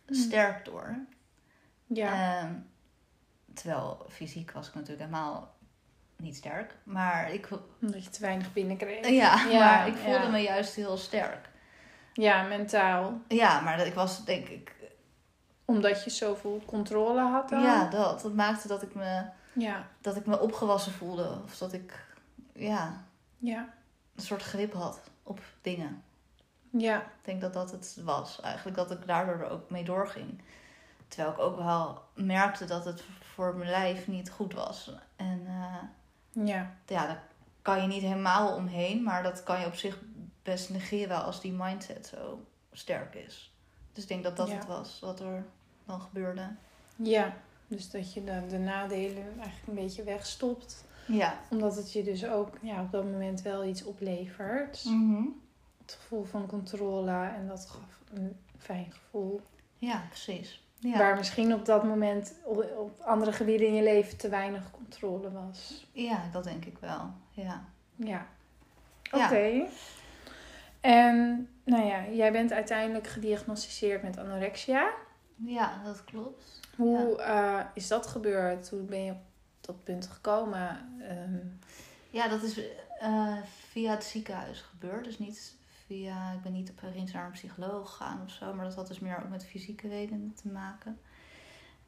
sterk 0.06 0.64
door. 0.64 0.98
Ja. 1.86 2.40
Ehm, 2.42 2.54
terwijl 3.54 4.06
fysiek 4.08 4.50
was 4.52 4.68
ik 4.68 4.74
natuurlijk 4.74 5.10
helemaal 5.10 5.54
niet 6.18 6.37
sterk. 6.37 6.75
Maar 6.82 7.32
ik, 7.32 7.48
Omdat 7.80 8.04
je 8.04 8.10
te 8.10 8.20
weinig 8.20 8.52
binnenkreeg. 8.52 9.08
ja, 9.08 9.44
Ja, 9.50 9.58
maar 9.58 9.87
ik 9.88 9.96
voelde 9.96 10.18
ja. 10.22 10.28
me 10.28 10.38
juist 10.38 10.75
heel 10.75 10.96
sterk. 10.96 11.48
Ja, 12.12 12.42
mentaal. 12.42 13.20
Ja, 13.28 13.60
maar 13.60 13.76
dat- 13.76 13.87
ik 13.87 13.94
was 13.94 14.25
denk 14.25 14.48
ik. 14.48 14.75
Omdat 15.64 16.04
je 16.04 16.10
zoveel 16.10 16.62
controle 16.66 17.20
had 17.20 17.48
dan. 17.48 17.62
Ja, 17.62 17.88
dat. 17.90 18.20
Dat 18.22 18.34
maakte 18.34 18.68
dat 18.68 18.82
ik 18.82 18.94
me, 18.94 19.22
Ja. 19.52 19.87
dat 20.00 20.16
ik 20.16 20.26
me 20.26 20.40
opgewassen 20.40 20.92
voelde. 20.92 21.40
Of 21.44 21.58
dat 21.58 21.72
ik 21.72 22.06
ja, 22.54 23.04
Ja. 23.38 23.68
een 24.14 24.22
soort 24.22 24.42
grip 24.42 24.72
had 24.72 25.00
op 25.22 25.40
dingen. 25.62 26.02
Ja. 26.70 26.96
Ik 26.98 27.04
denk 27.25 27.40
dat 27.40 27.52
dat 27.52 27.70
het 27.70 27.98
was. 28.04 28.40
Eigenlijk 28.40 28.76
dat 28.76 28.90
ik 28.90 29.06
daardoor 29.06 29.34
er 29.40 29.50
ook 29.50 29.70
mee 29.70 29.84
doorging. 29.84 30.42
Terwijl 31.08 31.32
ik 31.32 31.38
ook 31.38 31.56
wel 31.56 32.02
merkte 32.14 32.64
dat 32.64 32.84
het 32.84 33.02
voor 33.34 33.54
mijn 33.56 33.70
lijf 33.70 34.06
niet 34.06 34.30
goed 34.30 34.54
was. 34.54 34.90
En 35.16 35.42
eh, 35.46 35.75
Ja. 36.45 36.75
ja, 36.87 37.07
daar 37.07 37.23
kan 37.62 37.80
je 37.83 37.87
niet 37.87 38.02
helemaal 38.02 38.54
omheen. 38.54 39.02
Maar 39.02 39.23
dat 39.23 39.42
kan 39.42 39.61
je 39.61 39.66
op 39.66 39.75
zich 39.75 39.99
best 40.42 40.71
negeren 40.71 41.25
als 41.25 41.40
die 41.40 41.52
mindset 41.52 42.07
zo 42.07 42.45
sterk 42.73 43.14
is. 43.14 43.52
Dus 43.92 44.02
ik 44.02 44.09
denk 44.09 44.23
dat 44.25 44.37
dat 44.37 44.49
Ja. 44.49 44.54
het 44.54 44.66
was 44.66 45.00
wat 45.00 45.21
er 45.21 45.45
dan 45.85 46.00
gebeurde. 46.00 46.50
Ja. 46.97 47.37
Dus 47.66 47.90
dat 47.90 48.12
je 48.12 48.25
de, 48.25 48.42
de 48.49 48.59
nadelen 48.59 49.25
eigenlijk 49.40 49.66
een 49.66 49.75
beetje 49.75 50.02
wegstopt. 50.02 50.85
Ja. 51.07 51.38
Omdat 51.50 51.76
het 51.76 51.92
je 51.92 52.02
dus 52.02 52.26
ook 52.26 52.59
ja, 52.62 52.83
op 52.83 52.90
dat 52.90 53.04
moment 53.04 53.42
wel 53.42 53.64
iets 53.64 53.85
oplevert. 53.85 54.85
Het 55.83 55.92
gevoel 56.00 56.25
van 56.25 56.47
controle 56.47 57.11
en 57.26 57.47
dat 57.49 57.66
gaf 57.71 58.00
een 58.14 58.37
fijn 58.59 58.92
gevoel. 58.92 59.40
Ja, 59.76 60.04
precies. 60.09 60.62
Ja. 60.80 60.99
Waar 60.99 61.16
misschien 61.16 61.54
op 61.54 61.64
dat 61.64 61.85
moment 61.85 62.35
op, 62.44 62.90
andere 63.04 63.32
gebieden 63.32 63.66
in 63.66 63.75
je 63.75 63.82
leven 63.82 64.16
te 64.16 64.28
weinig 64.28 64.70
controle 64.70 65.32
was. 65.32 65.87
ja, 65.92 66.23
dat 66.32 66.44
denk 66.44 66.64
ik 66.64 66.78
wel. 66.78 67.11
Ja. 67.30 67.64
Ja. 67.97 68.26
Ja. 69.12 69.25
Oké. 69.25 69.66
En 70.80 71.49
nou 71.64 71.87
ja, 71.87 72.04
jij 72.11 72.32
bent 72.32 72.52
uiteindelijk 72.52 73.06
gediagnosticeerd 73.06 74.02
met 74.02 74.18
anorexia. 74.18 74.90
ja, 75.37 75.80
dat 75.85 76.04
klopt. 76.04 76.61
Hoe 76.76 77.23
eh, 77.23 77.61
is 77.75 77.88
dat 77.88 78.06
gebeurd? 78.06 78.68
Hoe 78.70 78.80
ben 78.82 79.04
je 79.04 79.11
op 79.11 79.20
dat 79.61 79.85
punt 79.85 80.06
gekomen? 80.06 80.78
Ehm, 81.08 81.38
Ja, 82.11 82.28
dat 82.28 82.42
is 82.42 82.61
eh, 83.00 83.37
via 83.70 83.90
het 83.90 84.04
ziekenhuis 84.04 84.61
gebeurd. 84.61 85.04
Dus 85.04 85.18
niet 85.18 85.54
via, 85.88 86.33
ik 86.33 86.42
ben 86.42 86.52
niet 86.52 86.71
opeens 86.71 87.12
naar 87.12 87.25
een 87.25 87.30
psycholoog 87.33 87.90
gegaan 87.90 88.23
of 88.23 88.30
zo, 88.30 88.54
maar 88.54 88.64
dat 88.64 88.75
had 88.75 88.87
dus 88.88 88.99
meer 88.99 89.23
ook 89.23 89.28
met 89.28 89.47
fysieke 89.47 89.88
redenen 89.88 90.35
te 90.35 90.49
maken. 90.49 90.99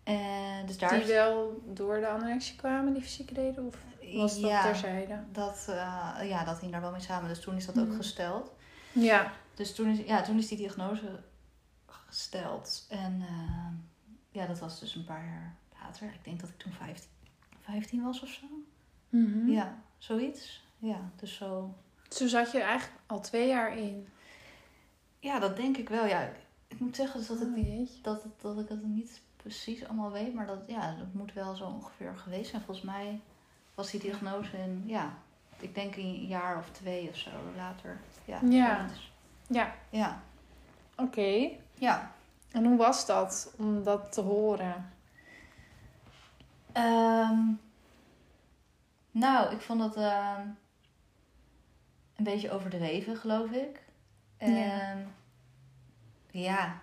En 0.03 0.67
dus 0.67 0.79
daar 0.79 0.99
die 0.99 1.07
wel 1.07 1.63
door 1.67 2.01
de 2.01 2.09
anorexia 2.09 2.57
kwamen, 2.57 2.93
die 2.93 3.03
fysieke 3.03 3.35
reden? 3.35 3.67
Of 3.67 3.77
was 4.15 4.41
dat 4.41 4.51
ja, 4.51 4.63
terzijde? 4.63 5.23
dat, 5.33 5.67
eh, 5.69 6.29
ja, 6.29 6.45
dat 6.45 6.61
hing 6.61 6.73
daar 6.73 6.81
wel 6.81 6.91
mee 6.91 7.01
samen. 7.01 7.29
Dus 7.29 7.41
toen 7.41 7.57
is 7.57 7.67
dat 7.67 7.79
ook 7.79 7.87
Mhm. 7.87 7.97
gesteld. 7.97 8.53
Ja. 8.93 9.33
Dus 9.55 9.75
toen 9.75 9.89
is, 9.89 9.99
ja, 10.07 10.23
toen 10.23 10.39
is 10.39 10.49
die 10.49 10.57
diagnose 10.59 11.21
gesteld. 11.87 12.87
En 12.89 13.21
eh, 13.29 13.67
ja, 14.31 14.47
dat 14.47 14.59
was 14.59 14.81
dus 14.81 14.95
een 14.95 15.05
paar 15.05 15.25
jaar 15.25 15.57
later. 15.83 16.13
Ik 16.13 16.25
denk 16.25 16.41
dat 16.41 16.49
ik 16.49 16.59
toen 16.59 16.73
15, 16.73 17.09
15 17.61 18.03
was 18.03 18.23
of 18.23 18.29
zo. 18.29 18.47
Mhm. 19.09 19.49
Ja, 19.49 19.79
zoiets. 19.99 20.65
Ja, 20.79 21.11
dus 21.17 21.35
zo. 21.37 21.75
Zo 22.11 22.27
zat 22.27 22.53
je 22.53 22.61
eigenlijk 22.61 23.01
al 23.07 23.21
twee 23.21 23.49
jaar 23.49 23.77
in. 23.77 24.09
Ja, 25.19 25.39
dat 25.39 25.57
denk 25.57 25.77
ik 25.77 25.89
wel. 25.89 26.07
Ja, 26.07 26.31
ik 26.69 26.81
moet 26.81 26.97
zeggen 26.97 27.19
dus 27.19 27.29
dat, 27.29 27.41
ik, 27.41 27.47
Oh, 27.57 27.57
jeetje. 27.57 28.01
dat, 28.03 28.25
dat 28.41 28.59
ik 28.59 28.69
het 28.69 28.85
niet 28.85 29.21
precies 29.37 29.85
allemaal 29.87 30.11
weet. 30.13 30.35
Maar 30.35 30.47
dat, 30.47 30.59
ja, 30.67 30.95
dat 30.99 31.13
moet 31.13 31.33
wel 31.33 31.55
zo 31.55 31.65
ongeveer 31.65 32.17
geweest 32.17 32.51
zijn. 32.51 32.63
Volgens 32.63 32.87
mij 32.87 33.21
was 33.75 33.91
die 33.91 34.01
diagnose 34.01 34.57
in, 34.57 34.83
ja, 34.87 35.15
ik 35.59 35.75
denk 35.75 35.97
een 35.97 36.27
jaar 36.27 36.59
of 36.59 36.71
twee 36.71 37.09
of 37.09 37.17
zo 37.17 37.31
later. 37.57 38.01
Ja, 38.25 38.39
Ja. 38.49 38.79
zoiets. 38.79 39.13
Ja, 39.49 39.75
Ja. 39.91 40.23
oké. 40.97 41.51
Ja. 41.75 42.13
En 42.51 42.65
hoe 42.65 42.77
was 42.77 43.07
dat 43.07 43.53
om 43.59 43.83
dat 43.83 44.13
te 44.13 44.21
horen? 44.21 44.93
Ehm, 46.73 47.39
nou, 49.11 49.53
ik 49.55 49.61
vond 49.61 49.83
het 49.83 49.97
ehm, 49.97 50.47
een 52.27 52.33
beetje 52.33 52.51
overdreven, 52.51 53.17
geloof 53.17 53.51
ik. 53.51 53.83
En 54.37 54.55
Ja. 54.55 54.97
ja. 56.31 56.81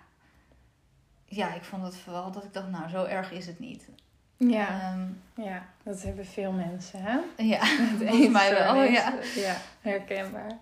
ja. 1.24 1.54
ik 1.54 1.62
vond 1.64 1.82
het 1.82 1.96
vooral 1.96 2.30
dat 2.30 2.44
ik 2.44 2.52
dacht, 2.52 2.68
nou, 2.68 2.88
zo 2.88 3.04
erg 3.04 3.30
is 3.32 3.46
het 3.46 3.58
niet. 3.58 3.88
Ja, 4.36 4.68
Ehm, 4.80 5.06
ja 5.46 5.66
dat 5.82 6.02
hebben 6.02 6.26
veel 6.26 6.52
mensen, 6.52 7.02
hè? 7.02 7.18
ja, 7.36 7.58
Het 7.64 8.08
volgens 8.08 8.28
mij 8.28 8.50
wel, 8.54 8.82
ja. 8.82 9.14
ja, 9.34 9.56
herkenbaar. 9.80 10.56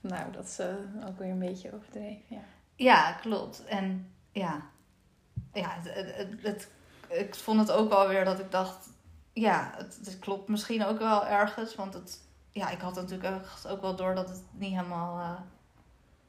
Nou, 0.00 0.32
dat 0.32 0.44
is 0.44 0.58
eh, 0.58 0.66
ook 1.08 1.18
weer 1.18 1.30
een 1.30 1.38
beetje 1.38 1.74
overdreven, 1.74 2.22
ja. 2.28 2.40
Ja, 2.76 3.12
klopt. 3.12 3.64
En 3.64 4.12
ja, 4.32 4.60
ja 5.52 5.74
het, 5.80 5.94
het, 5.94 6.16
het, 6.16 6.42
het- 6.42 6.68
ik 7.18 7.34
vond 7.34 7.60
het 7.60 7.70
ook 7.70 7.88
wel 7.88 8.08
weer 8.08 8.24
dat 8.24 8.38
ik 8.38 8.50
dacht, 8.50 8.88
ja, 9.32 9.72
het, 9.76 9.98
het 10.04 10.18
klopt 10.18 10.48
misschien 10.48 10.84
ook 10.84 10.98
wel 10.98 11.26
ergens. 11.26 11.74
Want 11.74 11.94
het, 11.94 12.20
ja, 12.50 12.70
ik 12.70 12.80
had 12.80 12.94
natuurlijk 12.94 13.34
ook, 13.34 13.70
ook 13.72 13.80
wel 13.80 13.96
door 13.96 14.14
dat 14.14 14.28
het 14.28 14.42
niet 14.52 14.70
helemaal 14.74 15.18
eh, 15.18 15.40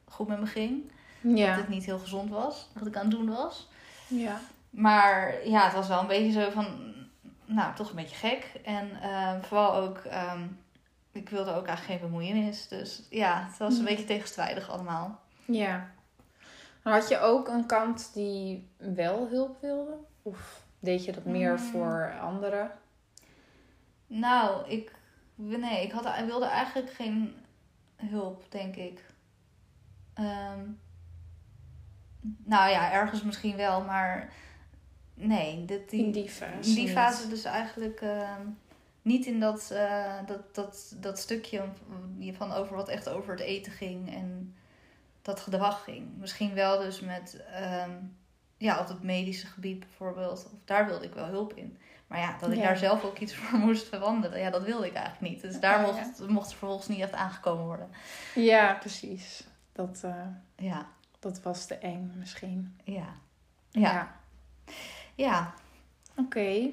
goed 0.05 0.27
met 0.27 0.39
me 0.39 0.45
ging. 0.45 0.91
Dat 1.21 1.37
Ja, 1.37 1.55
het 1.55 1.67
niet 1.69 1.85
heel 1.85 1.99
gezond 1.99 2.29
was, 2.29 2.69
wat 2.73 2.87
ik 2.87 2.95
aan 2.95 3.01
het 3.01 3.11
doen 3.11 3.29
was. 3.29 3.69
ja. 4.07 4.39
Maar 4.69 5.47
ja, 5.47 5.63
het 5.63 5.73
was 5.73 5.87
wel 5.87 5.99
een 5.99 6.07
beetje 6.07 6.41
zo 6.41 6.49
van, 6.49 6.93
nou, 7.45 7.75
toch 7.75 7.89
een 7.89 7.95
beetje 7.95 8.15
gek. 8.15 8.51
En 8.63 9.01
eh, 9.01 9.33
vooral 9.41 9.73
ook, 9.75 9.97
ehm, 9.97 10.47
ik 11.11 11.29
wilde 11.29 11.53
ook 11.53 11.65
eigenlijk 11.67 11.99
geen 11.99 12.09
bemoeienis. 12.09 12.67
Dus 12.67 13.03
ja, 13.09 13.45
het 13.49 13.57
was 13.57 13.69
een 13.71 13.75
Hmm. 13.77 13.85
beetje 13.85 14.05
tegenstrijdig 14.05 14.69
allemaal. 14.69 15.19
ja. 15.45 15.89
Had 16.83 17.07
je 17.09 17.19
ook 17.19 17.47
een 17.47 17.65
kant 17.65 18.13
die 18.13 18.67
wel 18.77 19.27
hulp 19.29 19.61
wilde? 19.61 19.97
Of 20.21 20.63
deed 20.79 21.05
je 21.05 21.11
dat 21.11 21.25
meer 21.25 21.51
Mm. 21.51 21.57
voor 21.57 22.13
anderen? 22.21 22.71
Nou, 24.07 24.69
ik, 24.69 24.91
nee, 25.35 25.83
ik, 25.83 25.91
had, 25.91 26.05
ik 26.05 26.25
wilde 26.25 26.45
eigenlijk 26.45 26.91
geen 26.91 27.35
hulp, 27.95 28.45
denk 28.49 28.75
ik. 28.75 29.05
Ehm, 30.13 30.59
nou 32.43 32.69
ja, 32.69 32.91
ergens 32.91 33.23
misschien 33.23 33.55
wel, 33.55 33.81
maar 33.83 34.33
nee. 35.13 35.65
Dit, 35.65 35.89
die, 35.89 36.05
In 36.05 36.11
die 36.11 36.29
fase 36.29 36.69
in 36.69 36.75
die 36.75 36.83
niet. 36.83 36.91
fase 36.91 37.27
dus 37.27 37.43
eigenlijk 37.43 38.01
ehm, 38.01 38.47
niet 39.01 39.25
in 39.25 39.39
dat, 39.39 39.71
eh, 39.71 40.25
dat, 40.25 40.55
dat, 40.55 40.95
dat 40.99 41.19
stukje 41.19 41.63
van 42.31 42.51
over 42.51 42.75
wat 42.75 42.89
echt 42.89 43.09
over 43.09 43.31
het 43.31 43.39
eten 43.39 43.71
ging 43.71 44.13
en 44.13 44.55
dat 45.21 45.39
gedrag 45.39 45.83
ging. 45.83 46.17
Misschien 46.17 46.53
wel 46.53 46.79
dus 46.79 46.99
met, 46.99 47.43
ehm, 47.51 47.91
ja, 48.61 48.79
op 48.79 48.87
het 48.87 49.03
medische 49.03 49.47
gebied 49.47 49.79
bijvoorbeeld. 49.79 50.49
Of 50.53 50.59
daar 50.65 50.85
wilde 50.85 51.05
ik 51.05 51.13
wel 51.13 51.25
hulp 51.25 51.53
in. 51.53 51.77
Maar 52.07 52.19
ja, 52.19 52.37
dat 52.39 52.49
ik 52.51 52.57
Ja. 52.57 52.63
daar 52.63 52.77
zelf 52.77 53.03
ook 53.03 53.17
iets 53.17 53.35
voor 53.39 53.59
moest 53.59 53.87
veranderen, 53.87 54.39
ja, 54.39 54.49
dat 54.49 54.63
wilde 54.63 54.85
ik 54.87 54.93
eigenlijk 54.93 55.33
niet. 55.33 55.41
Dus 55.41 55.59
daar 55.59 55.79
ja. 55.79 55.85
mocht, 55.85 56.27
mocht 56.27 56.51
er 56.51 56.57
vervolgens 56.57 56.87
niet 56.87 56.99
echt 56.99 57.13
aangekomen 57.13 57.65
worden. 57.65 57.89
Ja, 58.35 58.73
precies. 58.73 59.47
Dat, 59.71 60.01
eh, 60.03 60.25
Ja, 60.55 60.85
dat 61.19 61.41
was 61.41 61.65
te 61.65 61.75
eng 61.75 62.11
misschien. 62.17 62.79
ja, 62.83 63.13
ja, 63.71 64.15
ja. 65.15 65.53
Oké. 66.15 66.69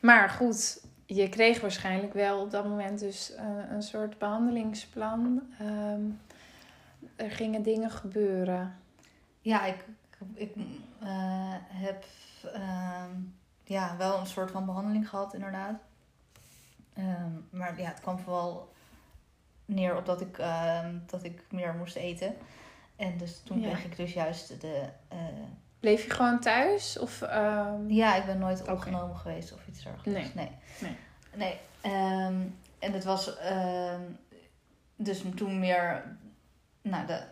Maar 0.00 0.28
goed, 0.30 0.84
je 1.06 1.28
kreeg 1.28 1.60
waarschijnlijk 1.60 2.12
wel 2.12 2.40
op 2.40 2.50
dat 2.50 2.64
moment 2.64 2.98
dus 2.98 3.34
eh, 3.34 3.44
een 3.70 3.82
soort 3.82 4.18
behandelingsplan. 4.18 5.42
Ehm, 5.58 6.00
er 7.16 7.30
gingen 7.30 7.62
dingen 7.62 7.90
gebeuren. 7.90 8.76
Ja, 9.40 9.64
ik, 9.64 9.84
ik 10.34 10.54
eh, 11.00 11.54
heb 11.66 12.04
ehm, 12.54 13.10
ja, 13.64 13.96
wel 13.96 14.18
een 14.18 14.26
soort 14.26 14.50
van 14.50 14.66
behandeling 14.66 15.08
gehad, 15.08 15.34
inderdaad. 15.34 15.80
Ehm, 16.94 17.30
maar 17.50 17.80
ja, 17.80 17.88
het 17.88 18.00
kwam 18.00 18.18
vooral 18.18 18.72
neer 19.64 19.96
op 19.96 20.06
dat 20.06 20.20
ik, 20.20 20.38
ehm, 20.38 20.94
dat 21.06 21.24
ik 21.24 21.42
meer 21.50 21.74
moest 21.74 21.96
eten. 21.96 22.34
En 22.96 23.18
dus 23.18 23.40
toen 23.44 23.60
Ja. 23.60 23.68
kreeg 23.68 23.84
ik 23.84 23.96
dus 23.96 24.12
juist 24.12 24.60
de... 24.60 24.88
eh, 25.08 25.18
Bleef 25.80 26.04
je 26.04 26.10
gewoon 26.10 26.40
thuis? 26.40 26.98
Of, 26.98 27.20
ja, 27.86 28.14
ik 28.16 28.24
ben 28.26 28.38
nooit 28.38 28.68
opgenomen 28.68 29.16
geweest 29.16 29.52
of 29.52 29.66
iets 29.68 29.82
dergelijks. 29.82 30.34
Nee. 30.34 30.50
Nee. 30.80 30.96
Nee. 31.34 31.58
Nee. 31.82 32.52
En 32.78 32.92
het 32.92 33.04
was 33.04 33.30
dus 34.96 35.22
toen 35.36 35.58
meer 35.58 36.16
nou, 36.82 37.06
de, 37.06 37.22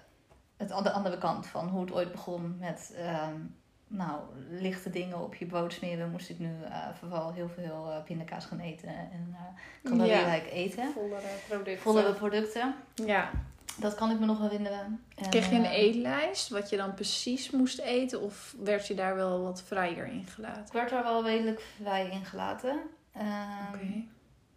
het, 0.59 0.73
aan 0.73 0.83
de 0.83 0.91
andere 0.91 1.19
kant 1.19 1.47
van 1.47 1.69
hoe 1.69 1.81
het 1.81 1.93
ooit 1.93 2.13
begon 2.13 2.57
met... 2.59 2.93
ehm, 2.97 3.41
nou, 3.89 4.21
lichte 4.51 4.91
dingen 4.91 5.23
op 5.23 5.35
je 5.35 5.47
brood 5.47 5.73
smeren, 5.73 6.11
moest 6.11 6.29
ik 6.29 6.39
nu 6.39 6.63
eh, 6.65 6.89
vooral 6.99 7.33
heel 7.33 7.49
veel 7.49 7.87
uh, 7.89 8.03
pindakaas 8.05 8.45
gaan 8.45 8.61
eten 8.61 8.89
en 8.89 9.27
uh, 9.31 9.91
calorierijk 9.91 10.45
ja. 10.45 10.51
eten. 10.51 10.93
Vollere 10.93 11.29
producten. 11.49 11.83
Vollere 11.83 12.13
producten. 12.13 12.75
Ja. 12.95 13.31
Dat 13.77 13.95
kan 13.95 14.11
ik 14.11 14.19
me 14.19 14.27
nog 14.27 14.41
herinneren. 14.41 15.05
En, 15.15 15.31
Kreeg 15.31 15.51
je 15.51 15.57
een 15.57 15.65
eetlijst 15.65 16.49
wat 16.49 16.71
je 16.71 16.77
dan 16.77 16.95
precies 16.95 17.51
moest 17.51 17.79
eten? 17.79 18.21
Of 18.21 18.55
werd 18.63 18.87
je 18.87 18.95
daar 18.95 19.15
wel 19.15 19.43
wat 19.43 19.63
vrijer 19.63 20.07
in 20.07 20.27
gelaten? 20.27 20.65
Ik 20.67 20.73
werd 20.73 20.91
daar 20.91 21.03
wel 21.03 21.25
redelijk 21.25 21.61
vrij 21.61 22.11
in 22.11 22.25
gelaten. 22.25 22.81
Um, 23.17 23.75
okay. 23.75 24.09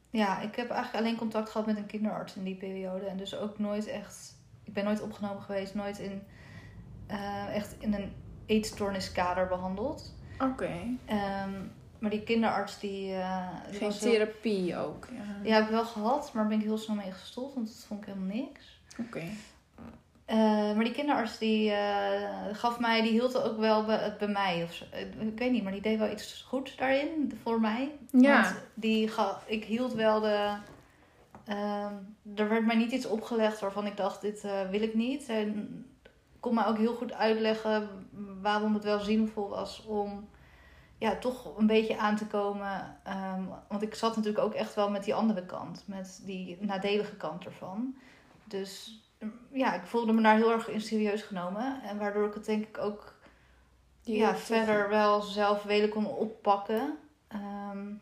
Ja, 0.09 0.39
ik 0.39 0.55
heb 0.55 0.69
eigenlijk 0.69 1.05
alleen 1.05 1.17
contact 1.17 1.49
gehad 1.49 1.67
met 1.67 1.77
een 1.77 1.85
kinderarts 1.85 2.35
in 2.35 2.43
die 2.43 2.55
periode. 2.55 3.05
En 3.05 3.17
dus 3.17 3.35
ook 3.35 3.59
nooit 3.59 3.87
echt... 3.87 4.39
Ik 4.71 4.77
ben 4.77 4.83
nooit 4.83 5.01
opgenomen 5.01 5.41
geweest. 5.41 5.75
Nooit 5.75 5.99
in, 5.99 6.23
echt 7.53 7.75
in 7.79 7.93
een 7.93 8.13
eetstoorniskader 8.45 9.47
behandeld. 9.47 10.15
Oké. 10.39 10.71
Um, 11.09 11.71
maar 11.99 12.09
die 12.09 12.23
kinderarts 12.23 12.79
die... 12.79 13.13
Uh, 13.13 13.47
die 13.69 13.79
Geen 13.79 13.91
therapie 13.91 14.77
ook? 14.77 15.07
Ja. 15.11 15.49
ja, 15.49 15.53
heb 15.53 15.63
ik 15.63 15.69
wel 15.69 15.85
gehad. 15.85 16.33
Maar 16.33 16.47
ben 16.47 16.59
ik 16.59 16.63
heel 16.63 16.77
snel 16.77 16.95
mee 16.95 17.11
gestopt. 17.11 17.55
Want 17.55 17.67
dat 17.67 17.85
vond 17.87 18.01
ik 18.01 18.07
helemaal 18.07 18.35
niks. 18.35 18.81
Oké. 18.99 19.23
Uh, 20.27 20.37
maar 20.75 20.83
die 20.83 20.93
kinderarts 20.93 21.37
die 21.37 21.71
uh, 21.71 22.45
gaf 22.51 22.79
mij, 22.79 23.01
die 23.01 23.11
hield 23.11 23.41
ook 23.43 23.59
wel 23.59 23.85
bij, 23.85 24.15
bij 24.19 24.27
mij. 24.27 24.63
Of, 24.63 24.81
ik 25.19 25.37
weet 25.37 25.51
niet, 25.51 25.63
maar 25.63 25.71
die 25.71 25.81
deed 25.81 25.99
wel 25.99 26.11
iets 26.11 26.45
goed 26.47 26.77
daarin 26.77 27.39
voor 27.43 27.59
mij. 27.59 27.91
Ja. 28.11 28.41
Want 28.41 28.55
die 28.73 29.07
gaf, 29.07 29.43
ik 29.45 29.63
hield 29.63 29.93
wel 29.93 30.19
de. 30.19 30.55
Uh, 31.47 31.85
er 32.35 32.49
werd 32.49 32.65
mij 32.65 32.75
niet 32.75 32.91
iets 32.91 33.05
opgelegd 33.05 33.59
waarvan 33.59 33.85
ik 33.85 33.97
dacht: 33.97 34.21
dit 34.21 34.41
wil 34.71 34.81
ik 34.81 34.93
niet. 34.93 35.29
En 35.29 35.85
kon 36.39 36.55
mij 36.55 36.65
ook 36.65 36.77
heel 36.77 36.95
goed 36.95 37.13
uitleggen 37.13 38.07
waarom 38.41 38.73
het 38.73 38.83
wel 38.83 38.99
zinvol 38.99 39.49
was 39.49 39.85
om 39.85 40.29
ja, 40.97 41.15
toch 41.15 41.57
een 41.57 41.67
beetje 41.67 41.97
aan 41.97 42.15
te 42.15 42.27
komen. 42.27 42.97
Um, 43.07 43.49
want 43.67 43.81
ik 43.81 43.95
zat 43.95 44.15
natuurlijk 44.15 44.43
ook 44.43 44.53
echt 44.53 44.75
wel 44.75 44.89
met 44.89 45.03
die 45.03 45.13
andere 45.13 45.45
kant, 45.45 45.83
met 45.85 46.21
die 46.25 46.57
nadelige 46.59 47.15
kant 47.15 47.45
ervan. 47.45 47.95
Dus 48.43 49.01
ja, 49.51 49.73
ik 49.73 49.85
voelde 49.85 50.13
me 50.13 50.21
daar 50.21 50.35
heel 50.35 50.51
erg 50.51 50.67
in 50.67 50.81
serieus 50.81 51.21
genomen. 51.21 51.81
En 51.83 51.97
waardoor 51.97 52.27
ik 52.27 52.33
het 52.33 52.45
denk 52.45 52.67
ik 52.67 52.77
ook 52.77 53.15
ja, 54.01 54.35
verder 54.35 54.89
wel 54.89 55.21
zelf 55.21 55.63
weder 55.63 55.89
kon 55.89 56.05
oppakken. 56.05 56.97
Um, 57.71 58.01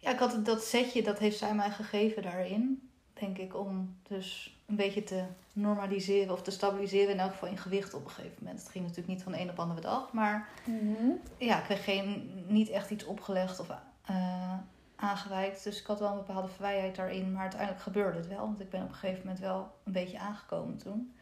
ja, 0.00 0.10
ik 0.10 0.18
had 0.18 0.44
dat 0.44 0.64
setje, 0.64 1.02
dat 1.02 1.18
heeft 1.18 1.38
zij 1.38 1.54
mij 1.54 1.70
gegeven 1.70 2.22
daarin. 2.22 2.90
Denk 3.12 3.38
ik, 3.38 3.56
om 3.56 3.96
dus 4.02 4.58
een 4.66 4.76
beetje 4.76 5.02
te 5.02 5.24
normaliseren 5.52 6.32
of 6.32 6.42
te 6.42 6.50
stabiliseren. 6.50 7.12
In 7.12 7.20
elk 7.20 7.30
geval 7.30 7.48
in 7.48 7.58
gewicht 7.58 7.94
op 7.94 8.04
een 8.04 8.10
gegeven 8.10 8.36
moment. 8.38 8.60
Het 8.60 8.68
ging 8.68 8.84
natuurlijk 8.84 9.14
niet 9.14 9.22
van 9.22 9.32
de 9.32 9.40
een 9.40 9.50
op 9.50 9.56
de 9.56 9.62
andere 9.62 9.80
dag. 9.80 10.12
Maar 10.12 10.48
mm 10.64 11.20
ja, 11.38 11.58
ik 11.58 11.64
kreeg 11.64 11.84
geen, 11.84 12.30
niet 12.46 12.68
echt 12.68 12.90
iets 12.90 13.04
opgelegd 13.04 13.60
of 13.60 13.68
uh, 14.10 14.54
aangereikt. 14.96 15.64
Dus 15.64 15.80
ik 15.80 15.86
had 15.86 16.00
wel 16.00 16.10
een 16.10 16.24
bepaalde 16.26 16.48
vrijheid 16.48 16.96
daarin. 16.96 17.32
Maar 17.32 17.42
uiteindelijk 17.42 17.82
gebeurde 17.82 18.18
het 18.18 18.28
wel. 18.28 18.46
Want 18.46 18.60
ik 18.60 18.70
ben 18.70 18.82
op 18.82 18.88
een 18.88 18.94
gegeven 18.94 19.20
moment 19.20 19.38
wel 19.38 19.72
een 19.84 19.92
beetje 19.92 20.18
aangekomen 20.18 20.76
toen. 20.76 21.14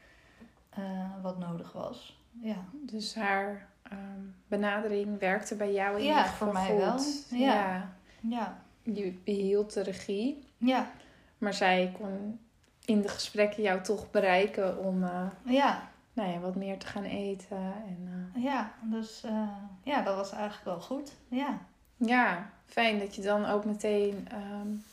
Uh, 0.79 0.85
wat 1.23 1.39
nodig 1.39 1.73
was. 1.73 2.21
Ja. 2.41 2.65
Dus 2.73 3.15
haar 3.15 3.69
um, 3.93 4.35
benadering 4.47 5.19
werkte 5.19 5.57
bij 5.57 5.73
jou 5.73 5.99
in 5.99 6.05
ja, 6.05 6.27
voor 6.27 6.53
mij 6.53 6.67
goed. 6.67 6.79
wel. 6.79 6.99
Ja. 7.39 7.55
ja. 7.55 7.93
ja. 8.21 8.63
Je 8.95 9.13
behield 9.25 9.73
de 9.73 9.83
regie. 9.83 10.45
Ja. 10.59 10.91
Maar 11.39 11.55
zij 11.55 11.95
kon 12.01 12.41
in 12.85 13.01
de 13.01 13.09
gesprekken 13.09 13.63
jou 13.63 13.83
toch 13.83 14.11
bereiken 14.11 14.79
om 14.79 15.03
uh, 15.03 15.27
ja. 15.45 15.91
Nou 16.13 16.31
ja, 16.31 16.39
wat 16.39 16.55
meer 16.55 16.79
te 16.79 16.87
gaan 16.87 17.05
eten. 17.05 17.57
En, 17.87 18.31
uh... 18.37 18.45
Ja, 18.45 18.73
dus 18.83 19.23
uh, 19.25 19.49
ja, 19.83 20.03
dat 20.03 20.17
was 20.17 20.33
eigenlijk 20.33 20.65
wel 20.65 20.81
goed. 20.81 21.13
Ja. 21.29 21.59
Ja, 21.97 22.51
fijn 22.67 22.99
dat 22.99 23.15
je 23.15 23.23
dan 23.23 23.47
ook 23.47 23.65
meteen 23.65 24.29
um, 24.35 24.85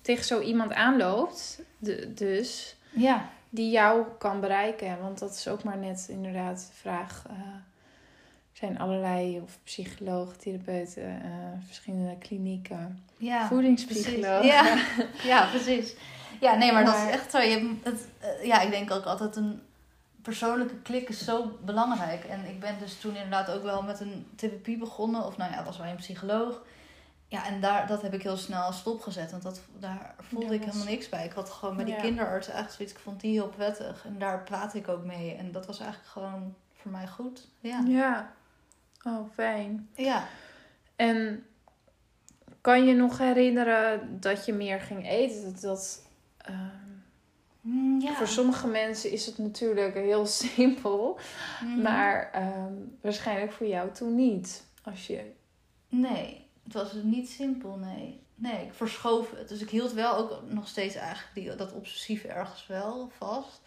tegen 0.00 0.24
zo 0.24 0.40
iemand 0.40 0.72
aanloopt. 0.72 1.62
De, 1.78 2.12
dus. 2.14 2.76
Ja. 2.90 3.28
Die 3.48 3.70
jou 3.70 4.06
kan 4.18 4.40
bereiken. 4.40 5.00
Want 5.00 5.18
dat 5.18 5.34
is 5.34 5.48
ook 5.48 5.64
maar 5.64 5.78
net 5.78 6.06
inderdaad 6.08 6.58
de 6.58 6.76
vraag. 6.80 7.26
Zijn 8.52 8.78
allerlei, 8.78 9.40
of 9.40 9.58
psychologen, 9.64 10.38
therapeuten, 10.38 11.22
verschillende 11.66 12.18
klinieken. 12.18 13.04
Ja, 13.16 13.46
voedingspsychologen. 13.46 14.46
Ja, 14.46 14.76
ja, 15.32 15.46
precies. 15.46 15.94
Ja, 16.40 16.54
nee, 16.54 16.72
maar, 16.72 16.84
maar, 16.84 16.92
dat 16.92 17.02
is 17.06 17.14
echt 17.14 17.30
zo. 17.30 17.38
Je, 17.38 17.76
het, 17.82 18.08
ja, 18.42 18.60
ik 18.60 18.70
denk 18.70 18.90
ook 18.90 19.04
altijd 19.04 19.36
een 19.36 19.62
persoonlijke 20.22 20.76
klik 20.76 21.08
is 21.08 21.24
zo 21.24 21.58
belangrijk. 21.64 22.24
En 22.24 22.44
ik 22.44 22.60
ben 22.60 22.78
dus 22.78 23.00
toen 23.00 23.14
inderdaad 23.14 23.50
ook 23.50 23.62
wel 23.62 23.82
met 23.82 24.00
een 24.00 24.26
therapie 24.36 24.78
begonnen. 24.78 25.24
Of 25.24 25.36
nou 25.36 25.52
ja, 25.52 25.64
was 25.64 25.78
wel 25.78 25.86
een 25.86 25.96
psycholoog. 25.96 26.62
Ja, 27.28 27.46
en 27.46 27.60
daar, 27.60 27.86
dat 27.86 28.02
heb 28.02 28.14
ik 28.14 28.22
heel 28.22 28.36
snel 28.36 28.72
stopgezet. 28.72 29.30
Want 29.30 29.42
dat, 29.42 29.60
daar 29.78 30.14
voelde 30.18 30.46
ja, 30.46 30.52
ik 30.52 30.64
helemaal 30.64 30.86
niks 30.86 31.08
bij. 31.08 31.24
Ik 31.24 31.32
had 31.32 31.50
gewoon 31.50 31.76
bij 31.76 31.84
die 31.84 31.94
ja. 31.94 32.00
kinderarts 32.00 32.48
echt 32.48 32.72
zoiets. 32.72 32.94
Ik 32.94 33.00
vond 33.00 33.20
die 33.20 33.32
heel 33.32 33.48
prettig. 33.48 34.04
En 34.06 34.18
daar 34.18 34.42
praat 34.42 34.74
ik 34.74 34.88
ook 34.88 35.04
mee. 35.04 35.34
En 35.34 35.52
dat 35.52 35.66
was 35.66 35.80
eigenlijk 35.80 36.10
gewoon 36.10 36.54
voor 36.74 36.90
mij 36.90 37.06
goed. 37.06 37.48
Ja. 37.60 37.82
Ja. 37.86 38.32
Oh, 39.04 39.32
fijn. 39.32 39.88
Ja. 39.94 40.28
En 40.96 41.46
kan 42.60 42.86
je 42.86 42.94
nog 42.94 43.18
herinneren 43.18 44.20
dat 44.20 44.46
je 44.46 44.52
meer 44.52 44.80
ging 44.80 45.08
eten? 45.08 45.42
Dat, 45.42 45.60
dat 45.60 46.06
um, 46.48 48.00
ja. 48.00 48.14
Voor 48.14 48.28
sommige 48.28 48.66
mensen 48.66 49.10
is 49.10 49.26
het 49.26 49.38
natuurlijk 49.38 49.94
heel 49.94 50.26
simpel. 50.54 51.18
Mhm. 51.64 51.82
Maar 51.82 52.30
um, 52.66 52.98
waarschijnlijk 53.00 53.52
voor 53.52 53.66
jou 53.66 53.92
toen 53.92 54.14
niet. 54.14 54.66
Als 54.82 55.06
je... 55.06 55.32
Nee, 55.88 56.46
het 56.64 56.72
was 56.72 56.92
niet 57.02 57.28
simpel, 57.28 57.76
nee. 57.76 58.20
Nee, 58.34 58.66
ik 58.66 58.72
verschoof 58.72 59.30
het. 59.30 59.48
Dus 59.48 59.60
ik 59.60 59.70
hield 59.70 59.92
wel 59.92 60.16
ook 60.16 60.42
nog 60.48 60.68
steeds 60.68 60.94
eigenlijk 60.94 61.34
die, 61.34 61.54
dat 61.54 61.72
obsessief 61.72 62.24
ergens 62.24 62.66
wel 62.66 63.10
vast. 63.18 63.60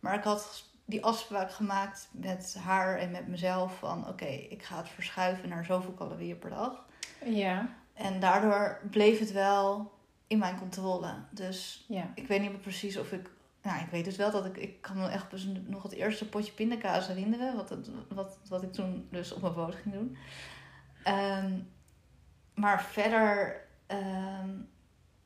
Maar 0.00 0.14
ik 0.14 0.24
had 0.24 0.64
die 0.92 1.04
afspraak 1.04 1.52
gemaakt 1.52 2.08
met 2.10 2.56
haar 2.64 2.98
en 2.98 3.10
met 3.10 3.28
mezelf 3.28 3.78
van... 3.78 4.08
Oké, 4.08 4.24
ik 4.24 4.62
ga 4.62 4.76
het 4.76 4.88
verschuiven 4.88 5.48
naar 5.48 5.64
zoveel 5.64 5.94
calorieën 5.94 6.38
per 6.38 6.50
dag. 6.50 6.84
Ja. 7.24 7.68
En 7.94 8.20
daardoor 8.20 8.80
bleef 8.90 9.18
het 9.18 9.32
wel 9.32 9.92
in 10.26 10.38
mijn 10.38 10.58
controle. 10.58 11.14
Dus 11.30 11.84
ja. 11.88 12.10
ik 12.14 12.26
weet 12.26 12.40
niet 12.40 12.50
meer 12.50 12.60
precies 12.60 12.96
of 12.96 13.12
ik. 13.12 13.30
Nou, 13.62 13.80
ik 13.80 13.90
weet 13.90 14.04
dus 14.04 14.16
wel 14.16 14.30
dat 14.30 14.44
ik. 14.44 14.56
Ik 14.56 14.80
kan 14.80 14.96
me 14.96 15.08
echt 15.08 15.30
dus 15.30 15.48
nog 15.66 15.82
het 15.82 15.92
eerste 15.92 16.28
potje 16.28 16.52
pindakaas 16.52 17.06
herinneren. 17.06 17.56
Wat, 17.56 17.68
het, 17.68 17.90
wat, 18.08 18.38
wat 18.48 18.62
ik 18.62 18.72
toen 18.72 19.08
dus 19.10 19.32
op 19.32 19.42
mijn 19.42 19.54
boot 19.54 19.74
ging 19.74 19.94
doen. 19.94 20.16
Um, 21.06 21.70
maar 22.54 22.82
verder. 22.82 23.60
Um, 23.88 24.68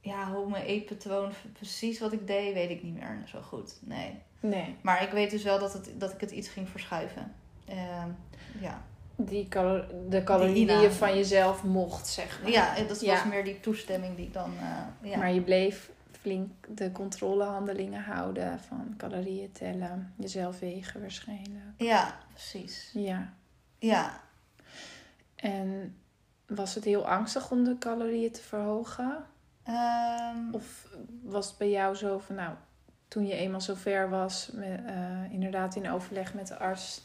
ja, 0.06 0.32
hoe 0.32 0.50
mijn 0.50 0.64
eetpatroon 0.64 1.32
precies 1.52 2.00
wat 2.00 2.12
ik 2.12 2.26
deed, 2.26 2.54
weet 2.54 2.70
ik 2.70 2.82
niet 2.82 2.94
meer 2.94 3.22
zo 3.26 3.40
goed. 3.40 3.78
Nee. 3.80 4.18
Nee. 4.40 4.76
Maar 4.80 5.02
ik 5.02 5.10
weet 5.10 5.30
dus 5.30 5.42
wel 5.42 5.58
dat, 5.58 5.72
het, 5.72 5.90
dat 5.98 6.12
ik 6.12 6.20
het 6.20 6.30
iets 6.30 6.48
ging 6.48 6.68
verschuiven. 6.68 7.34
Um, 7.68 8.16
ja. 8.60 8.82
Die 9.16 9.48
calo 9.48 9.84
de 10.08 10.24
calorieën 10.24 10.54
die, 10.54 10.66
die, 10.66 10.76
je 10.76 10.92
van 10.92 11.16
jezelf 11.16 11.62
mocht, 11.62 12.06
zeg 12.06 12.42
maar. 12.42 12.50
Ja, 12.50 12.74
dat 12.74 13.02
was 13.02 13.24
meer 13.24 13.44
die 13.44 13.60
toestemming 13.60 14.16
die 14.16 14.26
ik 14.26 14.32
dan... 14.32 14.52
Uh, 14.52 15.10
ja. 15.10 15.18
Maar 15.18 15.32
je 15.32 15.40
bleef 15.40 15.90
flink 16.20 16.50
de 16.68 16.92
controlehandelingen 16.92 18.02
houden 18.02 18.60
van 18.60 18.94
calorieën 18.96 19.52
tellen. 19.52 20.14
Jezelf 20.16 20.58
wegen 20.58 21.00
waarschijnlijk. 21.00 21.64
Ja, 21.76 22.18
precies. 22.32 22.90
Ja. 22.94 23.32
Ja. 23.78 24.20
En 25.36 25.96
was 26.46 26.74
het 26.74 26.84
heel 26.84 27.08
angstig 27.08 27.50
om 27.50 27.64
de 27.64 27.78
calorieën 27.78 28.32
te 28.32 28.42
verhogen? 28.42 29.24
Um, 29.68 30.54
of 30.54 30.86
was 31.22 31.48
het 31.48 31.58
bij 31.58 31.70
jou 31.70 31.94
zo 31.94 32.18
van, 32.18 32.34
nou, 32.34 32.54
toen 33.08 33.26
je 33.26 33.34
eenmaal 33.34 33.60
zover 33.60 34.10
was, 34.10 34.50
met, 34.52 34.80
uh, 34.80 35.32
inderdaad 35.32 35.74
in 35.74 35.90
overleg 35.90 36.34
met 36.34 36.46
de 36.46 36.58
arts 36.58 37.04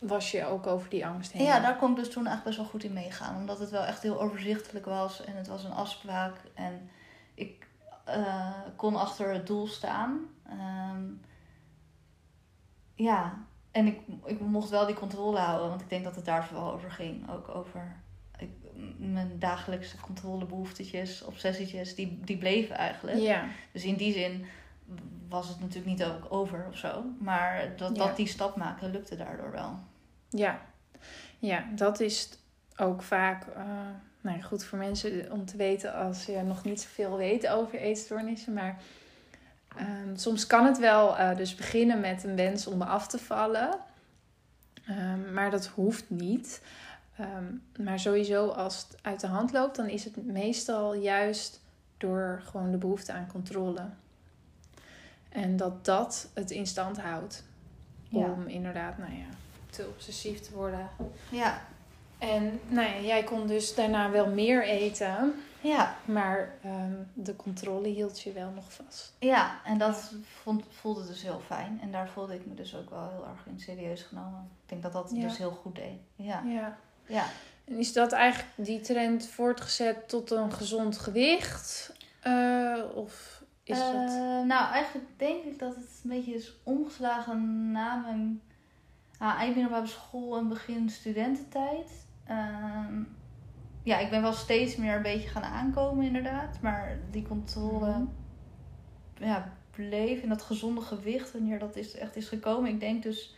was 0.00 0.30
je 0.30 0.46
ook 0.46 0.66
over 0.66 0.90
die 0.90 1.06
angst 1.06 1.32
heen? 1.32 1.42
Ja, 1.42 1.60
daar 1.60 1.76
kon 1.76 1.90
ik 1.90 1.96
dus 1.96 2.10
toen 2.10 2.26
eigenlijk 2.26 2.44
best 2.44 2.56
wel 2.56 2.66
goed 2.66 2.84
in 2.84 3.02
meegaan. 3.02 3.36
Omdat 3.36 3.58
het 3.58 3.70
wel 3.70 3.84
echt 3.84 4.02
heel 4.02 4.20
overzichtelijk 4.20 4.86
was. 4.86 5.24
En 5.24 5.36
het 5.36 5.46
was 5.46 5.64
een 5.64 5.72
afspraak. 5.72 6.36
En 6.54 6.90
ik 7.34 7.66
uh, 8.08 8.50
kon 8.76 8.96
achter 8.96 9.32
het 9.32 9.46
doel 9.46 9.66
staan. 9.66 10.18
Um, 10.50 11.20
ja, 12.94 13.38
en 13.70 13.86
ik, 13.86 14.00
ik 14.24 14.40
mocht 14.40 14.70
wel 14.70 14.86
die 14.86 14.94
controle 14.94 15.38
houden. 15.38 15.68
Want 15.68 15.80
ik 15.80 15.88
denk 15.88 16.04
dat 16.04 16.16
het 16.16 16.24
daar 16.24 16.44
vooral 16.44 16.72
over 16.72 16.90
ging. 16.90 17.30
Ook 17.30 17.48
over 17.48 17.99
mijn 18.98 19.38
dagelijkse 19.38 19.96
controlebehoeftetjes, 20.00 21.22
obsessietjes. 21.22 21.94
Die, 21.94 22.20
die 22.24 22.38
bleven 22.38 22.76
eigenlijk. 22.76 23.18
Ja. 23.18 23.44
Dus 23.72 23.84
in 23.84 23.96
die 23.96 24.12
zin 24.12 24.44
was 25.28 25.48
het 25.48 25.60
natuurlijk 25.60 25.86
niet 25.86 26.04
ook 26.04 26.26
over 26.28 26.66
of 26.68 26.76
zo. 26.76 27.04
Maar 27.18 27.72
dat, 27.76 27.96
Ja. 27.96 28.06
dat 28.06 28.16
die 28.16 28.26
stap 28.26 28.56
maken 28.56 28.90
lukte 28.90 29.16
daardoor 29.16 29.50
wel. 29.50 29.78
Ja, 30.28 30.60
ja 31.38 31.64
dat 31.74 32.00
is 32.00 32.28
ook 32.76 33.02
vaak 33.02 33.46
eh, 33.46 33.64
nou 34.20 34.42
goed 34.42 34.64
voor 34.64 34.78
mensen 34.78 35.32
om 35.32 35.44
te 35.46 35.56
weten 35.56 35.94
als 35.94 36.26
je 36.26 36.42
nog 36.42 36.64
niet 36.64 36.80
zoveel 36.80 37.16
weet 37.16 37.48
over 37.48 37.78
eetstoornissen. 37.78 38.52
Maar 38.52 38.80
ehm, 39.76 40.16
soms 40.16 40.46
kan 40.46 40.66
het 40.66 40.78
wel 40.78 41.16
eh, 41.16 41.36
dus 41.36 41.54
beginnen 41.54 42.00
met 42.00 42.24
een 42.24 42.36
wens 42.36 42.66
om 42.66 42.82
af 42.82 43.06
te 43.06 43.18
vallen. 43.18 43.78
Ehm, 44.86 45.32
maar 45.32 45.50
dat 45.50 45.66
hoeft 45.66 46.04
niet. 46.10 46.62
Ehm, 47.20 47.84
maar 47.84 47.98
sowieso 47.98 48.48
als 48.48 48.76
het 48.88 48.98
uit 49.02 49.20
de 49.20 49.26
hand 49.26 49.52
loopt, 49.52 49.76
dan 49.76 49.88
is 49.88 50.04
het 50.04 50.26
meestal 50.26 50.94
juist 50.94 51.60
door 51.98 52.40
gewoon 52.44 52.70
de 52.70 52.76
behoefte 52.76 53.12
aan 53.12 53.26
controle. 53.26 53.82
En 55.28 55.56
dat 55.56 55.84
dat 55.84 56.28
het 56.34 56.50
in 56.50 56.66
stand 56.66 57.00
houdt. 57.00 57.44
Ja. 58.08 58.24
Om 58.30 58.46
inderdaad, 58.46 58.98
nou 58.98 59.12
ja, 59.12 59.26
te 59.70 59.86
obsessief 59.86 60.40
te 60.40 60.54
worden. 60.54 60.88
Ja. 61.30 61.62
En 62.18 62.60
nou 62.68 62.88
ja, 62.88 63.00
jij 63.00 63.24
kon 63.24 63.46
dus 63.46 63.74
daarna 63.74 64.10
wel 64.10 64.26
meer 64.26 64.64
eten. 64.64 65.34
Ja. 65.60 65.96
Maar 66.04 66.54
ehm, 66.62 66.92
de 67.14 67.36
controle 67.36 67.88
hield 67.88 68.20
je 68.20 68.32
wel 68.32 68.50
nog 68.50 68.72
vast. 68.72 69.12
Ja, 69.18 69.60
en 69.64 69.78
dat 69.78 70.12
vond, 70.42 70.64
voelde 70.68 71.06
dus 71.06 71.22
heel 71.22 71.40
fijn. 71.46 71.78
En 71.82 71.92
daar 71.92 72.08
voelde 72.08 72.34
ik 72.34 72.46
me 72.46 72.54
dus 72.54 72.76
ook 72.76 72.90
wel 72.90 73.08
heel 73.10 73.26
erg 73.26 73.46
in 73.46 73.60
serieus 73.60 74.02
genomen. 74.02 74.48
Ik 74.62 74.68
denk 74.68 74.82
dat 74.82 74.92
dat 74.92 75.10
Ja. 75.14 75.22
dus 75.22 75.38
heel 75.38 75.50
goed 75.50 75.74
deed. 75.74 75.98
Ja. 76.16 76.42
Ja. 76.46 76.76
Ja. 77.10 77.24
En 77.64 77.76
is 77.78 77.92
dat 77.92 78.12
eigenlijk 78.12 78.52
die 78.56 78.80
trend 78.80 79.26
voortgezet 79.26 80.08
tot 80.08 80.30
een 80.30 80.52
gezond 80.52 80.98
gewicht? 80.98 81.92
Eh, 82.20 82.78
of 82.94 83.42
is 83.64 83.78
Eh, 83.78 83.86
het... 83.86 84.10
Nou, 84.46 84.72
eigenlijk 84.72 85.08
denk 85.16 85.44
ik 85.44 85.58
dat 85.58 85.74
het 85.74 86.00
een 86.04 86.10
beetje 86.10 86.34
is 86.34 86.52
omgeslagen 86.62 87.70
na 87.72 87.96
mijn 87.96 88.42
ah, 89.18 89.40
eind 89.40 89.54
middelbare 89.54 89.86
school 89.86 90.36
en 90.36 90.48
begin 90.48 90.90
studententijd. 90.90 92.06
Ehm, 92.26 93.02
ja, 93.82 93.98
ik 93.98 94.10
ben 94.10 94.22
wel 94.22 94.32
steeds 94.32 94.76
meer 94.76 94.94
een 94.94 95.02
beetje 95.02 95.28
gaan 95.28 95.42
aankomen 95.42 96.04
inderdaad. 96.04 96.60
Maar 96.60 96.98
die 97.10 97.26
controle 97.26 97.88
Mhm. 97.88 98.04
ja, 99.14 99.52
bleef 99.70 100.22
in 100.22 100.28
dat 100.28 100.42
gezonde 100.42 100.80
gewicht 100.80 101.32
wanneer 101.32 101.58
dat 101.58 101.76
is, 101.76 101.94
echt 101.94 102.16
is 102.16 102.28
gekomen. 102.28 102.70
Ik 102.70 102.80
denk 102.80 103.02
dus 103.02 103.34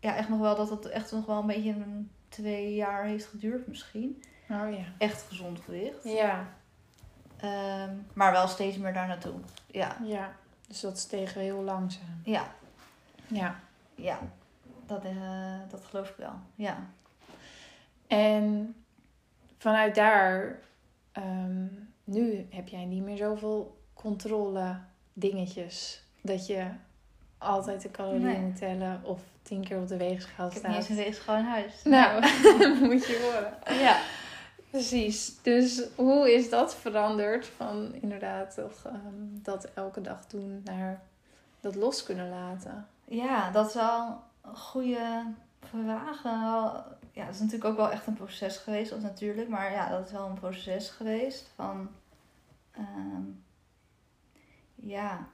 ja, 0.00 0.16
echt 0.16 0.28
nog 0.28 0.38
wel 0.38 0.56
dat 0.56 0.70
het 0.70 0.86
echt 0.86 1.12
nog 1.12 1.26
wel 1.26 1.40
een 1.40 1.46
beetje 1.46 1.70
een 1.70 2.10
twee 2.34 2.74
jaar 2.74 3.04
heeft 3.04 3.26
geduurd 3.26 3.66
misschien. 3.66 4.22
Oh 4.50 4.70
ja. 4.78 4.84
Echt 4.98 5.22
gezond 5.22 5.60
gewicht. 5.60 6.04
Ja, 6.04 6.48
Ehm, 7.36 7.94
maar 8.12 8.32
wel 8.32 8.48
steeds 8.48 8.76
meer 8.76 8.92
daar 8.92 9.06
naartoe. 9.06 9.34
Ja, 9.66 9.96
ja. 10.04 10.32
Dus 10.68 10.80
dat 10.80 10.98
steeg 10.98 11.34
heel 11.34 11.62
langzaam. 11.62 12.20
ja, 12.24 12.52
Ja. 13.26 13.60
ja. 13.94 14.18
Dat, 14.86 15.04
eh, 15.04 15.58
dat 15.70 15.84
geloof 15.84 16.08
ik 16.08 16.16
wel. 16.16 16.34
Ja. 16.54 16.86
En 18.06 18.74
vanuit 19.58 19.94
daar, 19.94 20.58
ehm, 21.12 21.66
nu 22.04 22.46
heb 22.50 22.68
jij 22.68 22.84
niet 22.84 23.02
meer 23.02 23.16
zoveel 23.16 23.80
controle 23.94 24.78
dingetjes. 25.12 26.02
Dat 26.20 26.46
je 26.46 26.66
altijd 27.38 27.82
de 27.82 27.90
calorieën 27.90 28.22
Nee. 28.22 28.38
moet 28.38 28.56
tellen 28.56 29.00
of 29.04 29.20
tien 29.42 29.64
keer 29.64 29.78
op 29.78 29.88
de 29.88 29.96
weegschaal 29.96 30.46
Ik 30.46 30.52
heb 30.54 30.66
niet 30.66 30.76
eens 30.76 30.88
een 30.88 30.96
weegschaal 30.96 31.36
in 31.36 31.44
huis. 31.44 31.82
Nou, 31.84 32.20
moet 32.90 33.06
je 33.06 33.20
horen. 33.22 33.78
Ja. 33.82 34.00
Precies. 34.70 35.42
Dus 35.42 35.82
hoe 35.94 36.34
is 36.34 36.50
dat 36.50 36.74
veranderd 36.74 37.46
van 37.46 37.94
inderdaad 37.94 38.54
toch 38.54 38.84
ehm, 38.86 38.96
dat 39.42 39.64
elke 39.74 40.00
dag 40.00 40.26
doen 40.26 40.60
naar 40.64 41.02
dat 41.60 41.74
los 41.74 42.02
kunnen 42.02 42.28
laten? 42.28 42.86
Ja, 43.04 43.50
dat 43.50 43.68
is 43.68 43.74
wel 43.74 44.20
een 44.42 44.56
goede 44.56 45.22
vraag. 45.60 46.22
Ja, 47.12 47.24
het 47.24 47.34
is 47.34 47.40
natuurlijk 47.40 47.64
ook 47.70 47.76
wel 47.76 47.90
echt 47.90 48.06
een 48.06 48.14
proces 48.14 48.56
geweest, 48.56 48.92
of 48.92 49.00
natuurlijk. 49.00 49.48
Maar 49.48 49.72
ja, 49.72 49.88
dat 49.88 50.06
is 50.06 50.12
wel 50.12 50.26
een 50.26 50.38
proces 50.38 50.88
geweest 50.90 51.50
van... 51.54 51.88
ehm, 52.72 53.22
ja, 54.74 55.26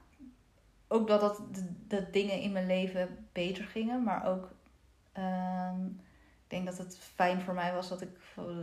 ook 0.91 1.07
dat, 1.07 1.41
dat 1.87 2.13
dingen 2.13 2.39
in 2.39 2.51
mijn 2.51 2.65
leven 2.65 3.27
beter 3.31 3.63
gingen. 3.63 4.03
Maar 4.03 4.27
ook, 4.27 4.51
ehm, 5.11 5.85
ik 6.43 6.47
denk 6.47 6.65
dat 6.65 6.77
het 6.77 6.97
fijn 6.97 7.41
voor 7.41 7.53
mij 7.53 7.73
was 7.73 7.89
dat, 7.89 8.01
ik, 8.01 8.09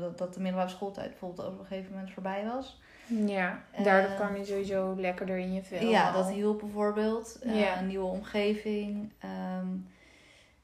dat, 0.00 0.18
dat 0.18 0.34
de 0.34 0.40
middelbare 0.40 0.70
schooltijd 0.70 1.10
bijvoorbeeld 1.10 1.48
op 1.48 1.58
een 1.58 1.66
gegeven 1.66 1.92
moment 1.92 2.10
voorbij 2.12 2.44
was. 2.44 2.80
Ja, 3.26 3.62
daardoor 3.82 4.16
kwam 4.16 4.36
je 4.36 4.44
sowieso 4.44 4.94
lekkerder 4.96 5.38
in 5.38 5.52
je 5.52 5.62
vel. 5.62 5.88
Ja, 5.88 6.12
dat 6.12 6.28
hielp 6.30 6.58
bijvoorbeeld. 6.60 7.38
Eh, 7.42 7.60
Ja. 7.60 7.78
Een 7.78 7.86
nieuwe 7.86 8.06
omgeving. 8.06 9.12
Ehm, 9.18 9.66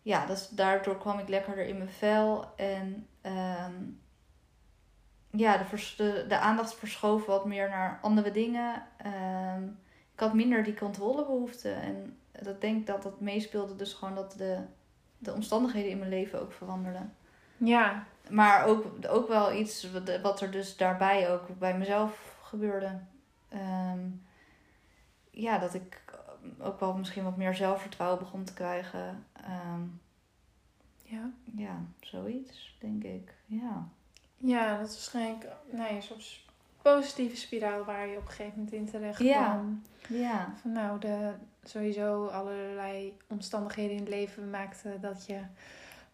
ja, 0.03 0.27
dus 0.27 0.49
daardoor 0.49 0.99
kwam 0.99 1.19
ik 1.19 1.29
lekkerder 1.29 1.67
in 1.67 1.77
mijn 1.79 1.91
vel. 1.91 2.45
En 2.57 3.07
ehm, 3.21 3.73
ja, 5.31 5.57
de, 5.57 5.93
de, 5.97 6.25
de 6.29 6.39
aandacht 6.39 6.75
verschoof 6.75 7.27
wat 7.27 7.45
meer 7.47 7.69
naar 7.69 7.99
andere 8.03 8.31
dingen. 8.31 8.83
Ehm, 8.97 9.63
ik 10.15 10.21
had 10.21 10.35
minder 10.35 10.65
die 10.65 10.75
controlebehoefte. 10.75 11.71
En 11.71 12.19
dat 12.43 12.61
denk 12.61 12.81
ik 12.81 12.87
dat 12.87 13.03
dat 13.03 13.21
meespeelde. 13.21 13.77
Dus 13.77 13.93
gewoon 13.93 14.15
dat 14.15 14.35
de, 14.37 14.59
de 15.19 15.33
omstandigheden 15.33 15.91
in 15.91 15.99
mijn 15.99 16.11
leven 16.11 16.41
ook 16.41 16.53
veranderden. 16.53 17.15
Ja, 17.57 18.07
Maar 18.31 18.65
ook, 18.65 18.87
ook 19.09 19.29
wel 19.29 19.53
iets 19.53 19.91
wat, 19.91 20.21
wat 20.21 20.41
er 20.41 20.51
dus 20.51 20.77
daarbij 20.77 21.31
ook 21.33 21.59
bij 21.59 21.79
mezelf 21.79 22.37
gebeurde. 22.43 22.99
Ehm, 23.49 24.01
ja, 25.31 25.59
dat 25.59 25.75
ik 25.75 26.03
ook 26.59 26.81
wel 26.81 26.95
misschien 26.95 27.25
wat 27.25 27.37
meer 27.37 27.55
zelfvertrouwen 27.55 28.19
begon 28.19 28.45
te 28.45 28.55
krijgen. 28.55 29.27
Ehm, 29.33 29.83
ja. 31.03 31.31
ja, 31.57 31.81
zoiets, 32.01 32.77
denk 32.81 33.05
ik. 33.05 33.35
Ja. 33.47 33.89
Ja, 34.37 34.79
dat 34.79 34.89
is 34.89 34.95
waarschijnlijk 34.95 35.47
nou 35.71 35.95
ja, 35.95 36.01
zo'n 36.01 36.21
positieve 36.93 37.37
spiraal 37.37 37.85
waar 37.85 38.07
je 38.07 38.17
op 38.17 38.23
een 38.23 38.29
gegeven 38.29 38.53
moment 38.55 38.73
in 38.73 38.87
terecht 38.91 39.19
Ja. 39.19 39.45
kwam. 39.45 39.83
Ja. 40.09 40.55
Van 40.61 40.73
nou, 40.73 41.01
de, 41.01 41.33
sowieso 41.63 42.27
allerlei 42.27 43.17
omstandigheden 43.29 43.93
in 43.97 44.01
het 44.01 44.09
leven 44.09 44.51
maakten 44.51 45.01
dat 45.01 45.27
je 45.27 45.41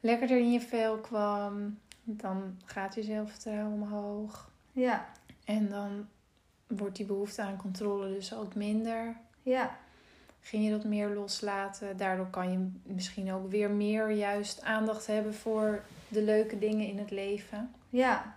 lekkerder 0.01 0.39
in 0.39 0.53
je 0.53 0.61
vel 0.61 0.99
kwam. 0.99 1.79
Dan 2.03 2.59
gaat 2.65 2.95
je 2.95 3.03
zelfvertrouwen 3.03 3.73
omhoog. 3.73 4.51
Ja. 4.73 5.07
En 5.45 5.69
dan 5.69 6.09
wordt 6.67 6.97
die 6.97 7.07
behoefte 7.07 7.43
aan 7.43 7.57
controle 7.57 8.09
dus 8.09 8.35
ook 8.35 8.55
minder. 8.55 9.17
Ja. 9.43 9.77
Ging 10.41 10.65
je 10.65 10.71
dat 10.71 10.85
meer 10.85 11.09
loslaten. 11.09 11.97
Daardoor 11.97 12.31
kan 12.31 12.53
je 12.53 12.71
misschien 12.83 13.33
ook 13.33 13.51
weer 13.51 13.71
meer 13.71 14.11
juist 14.11 14.63
aandacht 14.63 15.07
hebben 15.07 15.35
voor 15.35 15.83
de 16.09 16.23
leuke 16.23 16.59
dingen 16.59 16.87
in 16.87 16.99
het 16.99 17.11
leven. 17.11 17.75
Ja. 17.89 18.37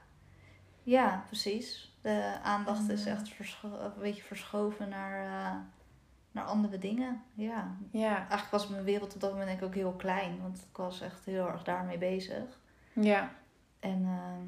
Ja, 0.83 1.23
precies. 1.27 1.92
De 2.03 2.37
aandacht 2.43 2.89
is 2.89 3.05
eh, 3.05 3.11
echt 3.13 3.31
een 3.63 3.91
beetje 3.99 4.23
verschoven 4.23 4.89
naar, 4.89 5.25
eh, 5.25 5.55
naar 6.31 6.43
andere 6.45 6.77
dingen. 6.77 7.21
Ja. 7.33 7.75
Ja, 7.91 8.15
Eigenlijk 8.17 8.51
was 8.51 8.67
mijn 8.67 8.83
wereld 8.83 9.13
op 9.15 9.21
dat 9.21 9.29
moment 9.31 9.47
denk 9.49 9.59
ik 9.61 9.65
ook 9.67 9.73
heel 9.75 9.91
klein. 9.93 10.41
Want 10.41 10.57
ik 10.71 10.77
was 10.77 11.01
echt 11.01 11.25
heel 11.25 11.47
erg 11.47 11.63
daarmee 11.63 11.97
bezig. 11.97 12.43
ja, 12.93 13.31
En 13.79 14.03
ehm, 14.05 14.47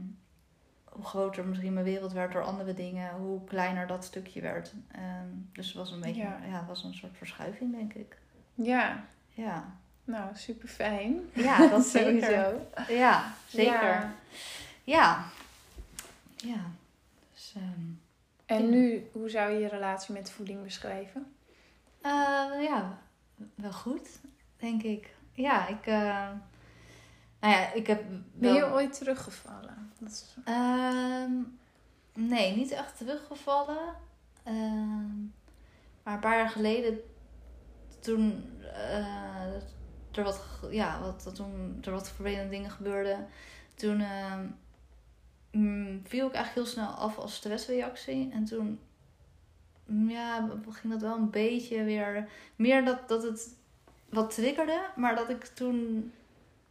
hoe 0.83 1.05
groter 1.05 1.45
misschien 1.45 1.73
mijn 1.73 1.85
wereld 1.85 2.11
werd 2.11 2.31
door 2.31 2.43
andere 2.43 2.73
dingen, 2.73 3.11
hoe 3.15 3.43
kleiner 3.43 3.87
dat 3.87 4.03
stukje 4.03 4.41
werd. 4.41 4.73
Ehm, 4.91 5.27
dus 5.51 5.67
het 5.67 5.75
was 5.75 5.91
een 5.91 6.01
beetje, 6.01 6.21
Ja. 6.21 6.65
was 6.67 6.83
een 6.83 6.93
soort 6.93 7.17
verschuiving, 7.17 7.71
denk 7.75 7.93
ik. 7.93 8.17
ja. 8.53 9.03
Ja, 9.29 9.73
Nou, 10.03 10.35
super 10.35 10.67
fijn. 10.67 11.19
ja 11.33 11.57
dat 11.69 11.85
zeker. 11.85 12.21
Sowieso. 12.23 12.67
Ja, 12.93 13.33
zeker. 13.47 13.73
Ja. 13.83 14.13
Ja. 14.83 15.23
Ja. 16.35 16.59
Dus, 17.55 17.63
ehm, 17.63 17.81
En 18.45 18.63
Ja. 18.63 18.69
nu, 18.69 19.09
hoe 19.11 19.29
zou 19.29 19.51
je 19.51 19.59
je 19.59 19.67
relatie 19.67 20.13
met 20.13 20.31
voeding 20.31 20.63
beschrijven? 20.63 21.35
eh, 22.01 22.11
ja, 22.63 22.97
wel 23.55 23.71
goed, 23.73 24.19
denk 24.57 24.83
ik. 24.83 25.15
Ja, 25.33 25.67
ik, 25.67 25.85
eh, 25.85 26.29
nou 27.39 27.53
ja, 27.53 27.71
ik 27.73 27.87
heb 27.87 28.03
Ben 28.33 28.53
je 28.53 28.59
wel- 28.59 28.71
ooit 28.73 28.93
teruggevallen? 28.97 29.91
Dat 29.99 30.09
is... 30.11 30.35
Ehm, 30.45 31.31
nee, 32.13 32.55
niet 32.55 32.71
echt 32.71 32.97
teruggevallen. 32.97 33.95
Ehm, 34.43 35.21
maar 36.03 36.13
een 36.13 36.19
paar 36.19 36.37
jaar 36.37 36.49
geleden, 36.49 36.99
toen, 37.99 38.53
eh, 38.61 39.53
er, 40.11 40.23
wat, 40.23 40.41
ja, 40.69 40.99
wat, 41.01 41.35
toen 41.35 41.77
er 41.83 41.91
wat 41.91 42.09
vervelende 42.11 42.49
dingen 42.49 42.71
gebeurden, 42.71 43.27
toen 43.75 44.03
mm, 45.57 46.01
viel 46.03 46.27
ik 46.27 46.33
eigenlijk 46.33 46.67
heel 46.67 46.75
snel 46.75 46.93
af 46.93 47.17
als 47.17 47.35
stressreactie. 47.35 48.31
En 48.33 48.45
toen 48.45 48.79
mm, 49.85 50.09
ja, 50.09 50.49
ging 50.69 50.93
dat 50.93 51.01
wel 51.01 51.15
een 51.15 51.29
beetje 51.29 51.83
weer. 51.83 52.29
Meer 52.55 52.85
dat, 52.85 53.07
dat 53.09 53.23
het 53.23 53.55
wat 54.09 54.33
triggerde, 54.35 54.79
maar 54.95 55.15
dat 55.15 55.29
ik 55.29 55.45
toen 55.45 56.11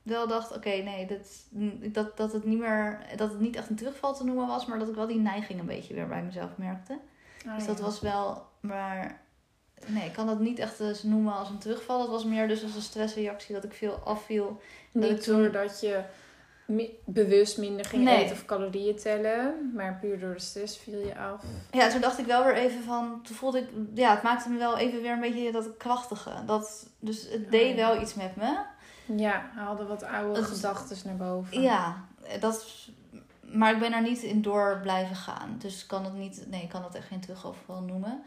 wel 0.03 0.27
dacht, 0.27 0.57
oké, 0.57 0.69
nee, 0.69 1.07
dit, 1.07 1.47
dat, 1.95 2.17
dat 2.17 2.33
het 2.33 2.45
niet 2.45 2.59
meer, 2.59 2.99
dat 3.17 3.31
het 3.31 3.41
niet 3.41 3.57
echt 3.57 3.71
een 3.71 3.77
terugval 3.77 4.15
te 4.15 4.25
noemen 4.25 4.47
was, 4.47 4.67
maar 4.67 4.79
dat 4.79 4.89
ik 4.89 4.95
wel 4.95 5.07
die 5.07 5.19
neiging 5.21 5.61
een 5.61 5.67
beetje 5.67 5.95
weer 5.95 6.09
bij 6.09 6.23
mezelf 6.23 6.51
merkte. 6.57 6.99
Oh, 7.47 7.55
dus 7.55 7.67
dat 7.67 7.79
ja. 7.79 7.85
was 7.85 8.01
wel, 8.01 8.47
maar 8.61 9.21
nee, 9.87 10.07
ik 10.07 10.13
kan 10.13 10.27
dat 10.27 10.41
niet 10.41 10.59
echt 10.59 10.81
eens 10.81 11.03
noemen 11.03 11.35
als 11.35 11.49
een 11.51 11.59
terugval. 11.59 11.99
Dat 11.99 12.09
was 12.09 12.25
meer 12.25 12.49
dus 12.49 12.63
als 12.63 12.75
een 12.75 12.83
stressreactie 12.83 13.55
dat 13.55 13.65
ik 13.65 13.73
veel 13.73 13.95
afviel. 13.95 14.61
dat 14.93 15.05
ik 15.05 15.11
Niet 15.11 15.23
toen- 15.23 15.37
doordat 15.43 15.81
je 15.81 16.03
mi- 16.67 16.99
bewust 17.05 17.59
minder 17.59 17.85
ging 17.85 18.05
Nee. 18.05 18.17
eten 18.25 18.33
of 18.37 18.45
calorieën 18.45 18.97
tellen, 18.97 19.71
maar 19.75 19.99
puur 20.01 20.21
door 20.21 20.35
de 20.35 20.41
stress 20.41 20.79
viel 20.79 20.99
je 20.99 21.19
af. 21.19 21.43
Ja, 21.71 21.89
toen 21.89 22.01
dacht 22.01 22.19
ik 22.19 22.27
wel 22.27 22.45
weer 22.45 22.55
even 22.55 22.83
van, 22.83 23.21
toen 23.23 23.37
voelde 23.37 23.59
ik, 23.59 23.69
ja, 23.95 24.11
het 24.15 24.23
maakte 24.23 24.49
me 24.49 24.59
wel 24.59 24.79
even 24.79 25.03
weer 25.03 25.13
een 25.13 25.21
beetje 25.21 25.53
dat 25.53 25.77
krachtige. 25.77 26.31
Dat, 26.47 26.89
dus 26.99 27.23
het 27.31 27.45
Oh, 27.45 27.51
deed 27.51 27.77
ja. 27.77 27.89
wel 27.93 28.01
iets 28.03 28.15
met 28.15 28.37
me. 28.37 28.59
Ja, 29.17 29.51
haalde 29.55 29.87
wat 29.87 30.03
oude 30.03 30.41
Dat 30.41 30.51
is- 30.51 30.55
gedachten 30.57 30.97
naar 31.05 31.17
boven. 31.29 31.61
Ja, 31.63 32.05
dat 32.41 32.67
maar 33.41 33.73
ik 33.73 33.79
ben 33.79 33.93
er 33.93 34.03
niet 34.03 34.23
in 34.23 34.43
door 34.43 34.79
blijven 34.83 35.17
gaan. 35.17 35.55
Dus 35.59 35.83
ik 35.83 35.89
kan 35.89 36.05
het 36.05 36.15
niet, 36.15 36.45
nee, 36.51 36.63
ik 36.63 36.69
kan 36.69 36.85
het 36.85 36.95
echt 36.95 37.07
geen 37.07 37.21
terugval 37.21 37.81
noemen. 37.87 38.23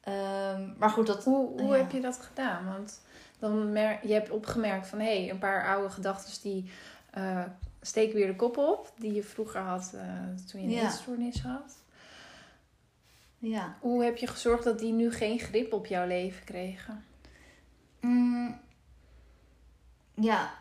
Ehm, 0.00 0.68
maar 0.78 0.90
goed, 0.90 1.06
dat, 1.06 1.24
Hoe, 1.24 1.60
hoe 1.60 1.72
Ja. 1.72 1.76
heb 1.76 1.90
je 1.90 2.00
dat 2.00 2.18
gedaan? 2.22 2.66
Want 2.66 3.00
dan 3.38 3.72
mer 3.72 3.98
je 4.02 4.12
hebt 4.12 4.30
opgemerkt 4.30 4.86
van 4.86 4.98
hé, 4.98 5.20
hey, 5.20 5.30
een 5.30 5.38
paar 5.38 5.66
oude 5.68 5.90
gedachten 5.90 6.42
die 6.42 6.70
eh, 7.10 7.42
steken 7.86 8.14
weer 8.14 8.26
de 8.26 8.36
kop 8.36 8.56
op, 8.56 8.92
die 8.98 9.12
je 9.12 9.22
vroeger 9.22 9.60
had 9.60 9.92
eh, 9.94 10.08
toen 10.50 10.60
je 10.60 10.66
een 10.66 10.72
Ja. 10.72 10.84
eetstoornis 10.86 11.40
had. 11.42 11.76
ja. 13.38 13.76
Hoe 13.80 14.04
heb 14.04 14.16
je 14.16 14.26
gezorgd 14.26 14.64
dat 14.64 14.78
die 14.78 14.92
nu 14.92 15.12
geen 15.12 15.38
grip 15.38 15.72
op 15.72 15.86
jouw 15.86 16.06
leven 16.06 16.44
kregen? 16.44 17.04
Mm, 18.00 18.60
ja, 20.14 20.54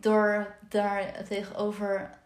door 0.00 0.56
daar 0.68 1.24
tegenover 1.28 2.18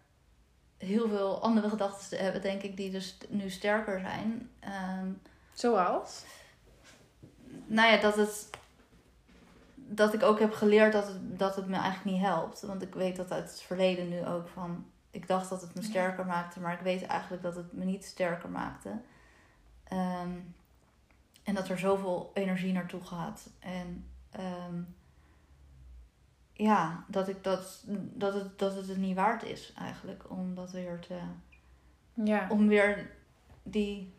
heel 0.78 1.08
veel 1.08 1.42
andere 1.42 1.68
gedachten 1.68 2.08
te 2.08 2.16
hebben, 2.16 2.42
denk 2.42 2.62
ik, 2.62 2.76
die 2.76 2.90
dus 2.90 3.16
nu 3.28 3.50
sterker 3.50 4.00
zijn. 4.00 4.50
Ehm, 4.60 5.08
Zoals? 5.52 6.22
nou 7.66 7.92
ja, 7.92 8.00
dat 8.00 8.16
het. 8.16 8.50
Dat 9.88 10.14
ik 10.14 10.22
ook 10.22 10.38
heb 10.38 10.52
geleerd 10.52 10.92
dat 10.92 11.06
het, 11.06 11.38
dat 11.38 11.56
het 11.56 11.66
me 11.66 11.76
eigenlijk 11.76 12.04
niet 12.16 12.26
helpt. 12.26 12.60
Want 12.60 12.82
ik 12.82 12.94
weet 12.94 13.16
dat 13.16 13.32
uit 13.32 13.50
het 13.50 13.62
verleden 13.62 14.08
nu 14.08 14.26
ook 14.26 14.48
van. 14.48 14.86
Ik 15.10 15.26
dacht 15.26 15.48
dat 15.48 15.60
het 15.60 15.74
me 15.74 15.82
sterker 15.82 16.26
maakte, 16.26 16.60
maar 16.60 16.72
ik 16.72 16.80
weet 16.80 17.06
eigenlijk 17.06 17.42
dat 17.42 17.56
het 17.56 17.72
me 17.72 17.84
niet 17.84 18.04
sterker 18.04 18.50
maakte. 18.50 18.90
Ehm, 19.84 20.30
en 21.42 21.54
dat 21.54 21.68
er 21.68 21.78
zoveel 21.78 22.30
energie 22.34 22.72
naartoe 22.72 23.04
gaat. 23.04 23.50
En 23.58 24.06
ehm, 24.30 24.82
ja, 26.52 27.04
dat, 27.08 27.28
ik 27.28 27.44
dat, 27.44 27.84
dat, 28.14 28.34
het, 28.34 28.58
dat 28.58 28.74
het 28.74 28.88
het 28.88 28.96
niet 28.96 29.16
waard 29.16 29.42
is 29.42 29.72
eigenlijk. 29.72 30.30
Om 30.30 30.54
dat 30.54 30.70
weer 30.70 31.00
te 31.00 31.18
Ja. 32.12 32.46
om 32.50 32.68
weer 32.68 33.10
die, 33.62 34.14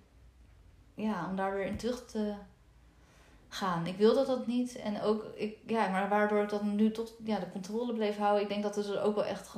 ja, 0.93 1.27
om 1.29 1.35
daar 1.35 1.53
weer 1.53 1.65
in 1.65 1.77
terug 1.77 2.05
te 2.05 2.33
gaan. 3.49 3.85
Ik 3.87 3.97
wilde 3.97 4.25
dat 4.25 4.47
niet 4.47 4.75
en 4.75 5.01
ook, 5.01 5.23
ik, 5.35 5.57
ja, 5.65 5.87
maar 5.89 6.09
waardoor 6.09 6.43
ik 6.43 6.49
dan 6.49 6.75
nu 6.75 6.91
toch 6.91 7.11
ja, 7.23 7.39
de 7.39 7.49
controle 7.51 7.93
bleef 7.93 8.17
houden. 8.17 8.41
Ik 8.41 8.49
denk 8.49 8.63
dat 8.63 8.75
het 8.75 8.85
dus 8.85 8.97
ook 8.97 9.15
wel 9.15 9.25
echt 9.25 9.55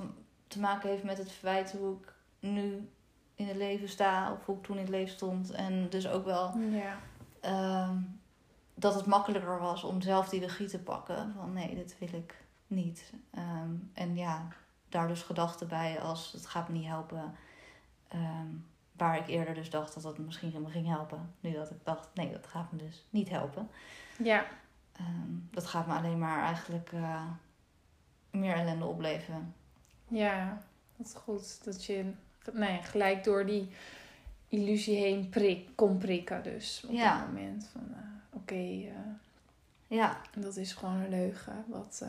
te 0.48 0.60
maken 0.60 0.90
heeft 0.90 1.04
met 1.04 1.18
het 1.18 1.32
feit 1.32 1.72
hoe 1.72 1.96
ik 2.02 2.14
nu 2.40 2.90
in 3.36 3.48
het 3.48 3.56
leven 3.58 3.90
sta 3.90 4.32
of 4.32 4.46
hoe 4.46 4.56
ik 4.58 4.64
toen 4.64 4.76
in 4.76 4.82
het 4.82 4.92
leven 4.92 5.14
stond. 5.14 5.52
En 5.52 5.90
dus 5.90 6.08
ook 6.08 6.26
wel 6.26 6.58
Ja. 6.58 6.98
ehm, 7.40 7.96
dat 8.74 8.96
het 8.96 9.06
makkelijker 9.06 9.60
was 9.60 9.84
om 9.84 10.02
zelf 10.02 10.30
die 10.30 10.40
regie 10.40 10.68
te 10.68 10.80
pakken. 10.80 11.34
Van 11.38 11.54
nee, 11.54 11.76
dit 11.76 11.96
wil 12.00 12.14
ik 12.20 12.44
niet. 12.68 13.14
Ehm, 13.32 13.72
en 13.94 14.16
ja, 14.16 14.48
daar 14.90 15.08
dus 15.08 15.22
gedachten 15.22 15.68
bij 15.68 16.02
als 16.02 16.32
het 16.32 16.46
gaat 16.46 16.70
me 16.70 16.78
niet 16.78 16.88
helpen. 16.88 17.36
Ehm, 18.08 18.48
waar 19.00 19.18
ik 19.18 19.28
eerder 19.28 19.54
dus 19.54 19.70
dacht 19.70 19.94
dat 19.94 20.04
het 20.04 20.18
misschien 20.18 20.62
me 20.62 20.70
ging 20.70 20.88
helpen. 20.88 21.34
Nu 21.40 21.52
dat 21.54 21.70
ik 21.70 21.78
dacht, 21.84 22.08
nee, 22.14 22.32
dat 22.32 22.48
gaat 22.48 22.72
me 22.72 22.78
dus 22.78 23.06
niet 23.10 23.30
helpen. 23.30 23.70
Ja. 24.24 24.46
Ehm, 24.96 25.32
dat 25.52 25.66
gaat 25.66 25.88
me 25.88 25.94
alleen 25.94 26.20
maar 26.20 26.44
eigenlijk 26.44 26.92
eh, 26.92 27.26
meer 28.32 28.56
ellende 28.56 28.86
opleveren. 28.86 29.54
Ja. 30.08 30.62
Dat 30.98 31.08
is 31.08 31.14
goed. 31.14 31.64
Dat 31.66 31.86
je 31.86 32.12
ja, 32.54 32.82
gelijk 32.82 33.24
door 33.24 33.46
die 33.46 33.70
illusie 34.48 34.98
heen 34.98 35.30
prik, 35.30 35.70
kon 35.76 35.98
prikken 35.98 36.44
dus. 36.44 36.84
Op 36.88 36.92
Ja. 36.92 37.18
dat 37.20 37.28
moment 37.28 37.70
van 37.72 37.88
eh, 37.94 38.38
oké, 38.40 38.54
eh, 38.56 38.90
Ja, 39.88 40.22
dat 40.38 40.56
is 40.56 40.74
gewoon 40.74 40.96
een 40.96 41.10
leugen. 41.10 41.64
Wat, 41.68 42.06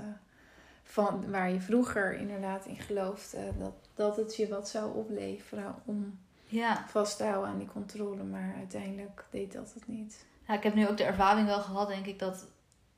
van, 0.82 1.30
waar 1.30 1.50
je 1.50 1.60
vroeger 1.60 2.14
inderdaad 2.18 2.66
in 2.66 2.76
geloofde 2.76 3.52
dat, 3.58 3.74
dat 3.94 4.16
het 4.16 4.36
je 4.36 4.48
wat 4.48 4.68
zou 4.68 4.94
opleveren 4.96 5.74
om 5.84 6.18
ja. 6.50 6.84
vast 6.88 7.16
te 7.16 7.24
houden 7.24 7.50
aan 7.50 7.58
die 7.58 7.68
controle. 7.72 8.22
Maar 8.22 8.54
uiteindelijk 8.56 9.24
deed 9.30 9.52
dat 9.52 9.72
het 9.74 9.86
niet. 9.88 10.24
Ja, 10.46 10.54
ik 10.54 10.62
heb 10.62 10.74
nu 10.74 10.88
ook 10.88 10.96
de 10.96 11.04
ervaring 11.04 11.46
wel 11.46 11.60
gehad, 11.60 11.88
denk 11.88 12.06
ik, 12.06 12.18
dat 12.18 12.46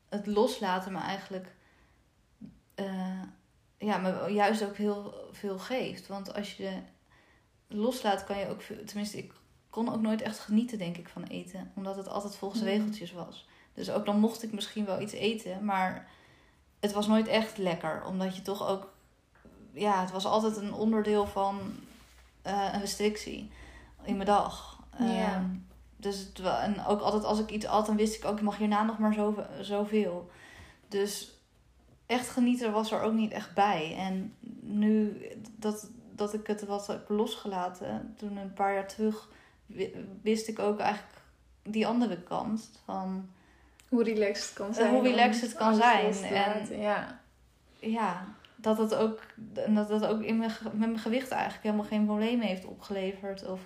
het 0.08 0.26
loslaten 0.26 0.92
me 0.92 0.98
eigenlijk 0.98 1.54
eh, 2.74 3.22
ja, 3.78 3.96
me 3.98 4.32
juist 4.32 4.64
ook 4.64 4.76
heel 4.76 5.14
veel 5.32 5.58
geeft. 5.58 6.06
Want 6.06 6.34
als 6.34 6.56
je 6.56 6.72
loslaat, 7.68 8.24
kan 8.24 8.38
je 8.38 8.48
ook, 8.48 8.62
veel- 8.62 8.84
tenminste, 8.84 9.18
ik 9.18 9.32
kon 9.70 9.92
ook 9.92 10.00
nooit 10.00 10.20
echt 10.22 10.38
genieten, 10.38 10.78
denk 10.78 10.96
ik, 10.96 11.08
van 11.08 11.22
eten, 11.24 11.72
omdat 11.74 11.96
het 11.96 12.08
altijd 12.08 12.36
volgens 12.36 12.60
Mhm. 12.60 12.70
regeltjes 12.70 13.12
was. 13.12 13.48
Dus 13.74 13.90
ook 13.90 14.04
dan 14.06 14.18
mocht 14.18 14.42
ik 14.42 14.52
misschien 14.52 14.84
wel 14.84 15.00
iets 15.00 15.12
eten, 15.12 15.64
maar 15.64 16.08
het 16.80 16.92
was 16.92 17.06
nooit 17.06 17.26
echt 17.28 17.58
lekker, 17.58 18.04
omdat 18.04 18.36
je 18.36 18.42
toch 18.42 18.68
ook, 18.68 18.92
ja, 19.72 20.00
het 20.00 20.10
was 20.10 20.24
altijd 20.24 20.56
een 20.56 20.72
onderdeel 20.72 21.26
van 21.26 21.60
eh, 22.42 22.68
een 22.72 22.80
restrictie 22.80 23.50
in 24.02 24.14
mijn 24.14 24.26
dag. 24.28 24.82
Ja. 24.98 25.06
Ehm, 25.34 25.44
dus 25.96 26.18
het, 26.18 26.40
en 26.40 26.84
ook 26.86 27.00
altijd 27.00 27.24
als 27.24 27.38
ik 27.40 27.50
iets 27.50 27.66
at, 27.66 27.86
dan 27.86 27.96
wist 27.96 28.14
ik 28.16 28.24
ook, 28.24 28.36
ik 28.36 28.42
mag 28.42 28.56
hierna 28.56 28.82
nog 28.82 28.98
maar 28.98 29.14
zoveel. 29.14 29.44
zoveel. 29.60 30.30
Dus 30.88 31.40
echt 32.06 32.28
genieten 32.28 32.72
was 32.72 32.92
er 32.92 33.00
ook 33.02 33.12
niet 33.12 33.32
echt 33.32 33.54
bij. 33.54 33.94
En 33.98 34.34
nu 34.60 35.22
dat, 35.56 35.90
dat 36.14 36.34
ik 36.34 36.46
het 36.46 36.64
wat 36.66 36.86
heb 36.86 37.08
losgelaten, 37.08 38.14
toen 38.18 38.36
een 38.36 38.52
paar 38.52 38.74
jaar 38.74 38.88
terug, 38.88 39.28
wi- 39.66 39.94
wist 40.22 40.48
ik 40.48 40.58
ook 40.58 40.78
eigenlijk 40.78 41.16
die 41.62 41.86
andere 41.86 42.22
kant 42.22 42.70
van, 42.84 43.28
Hoe 43.88 44.02
relaxed 44.04 44.44
het 44.44 44.52
kan 44.54 44.68
Eh, 44.68 44.74
zijn. 44.74 44.90
hoe 44.94 45.02
relaxed 45.02 45.40
het 45.42 45.54
kan 45.54 45.74
zijn. 45.74 46.14
En-. 46.24 46.78
Ja. 46.80 47.20
ja, 47.78 48.24
dat 48.62 48.78
het 48.78 48.94
ook, 48.94 49.20
dat 49.68 49.88
dat 49.88 50.06
ook 50.06 50.22
in 50.22 50.38
mijn, 50.38 50.50
met 50.62 50.78
mijn 50.78 50.98
gewicht 50.98 51.30
eigenlijk 51.30 51.62
helemaal 51.62 51.86
geen 51.86 52.04
problemen 52.04 52.46
heeft 52.46 52.64
opgeleverd. 52.64 53.46
Of 53.46 53.60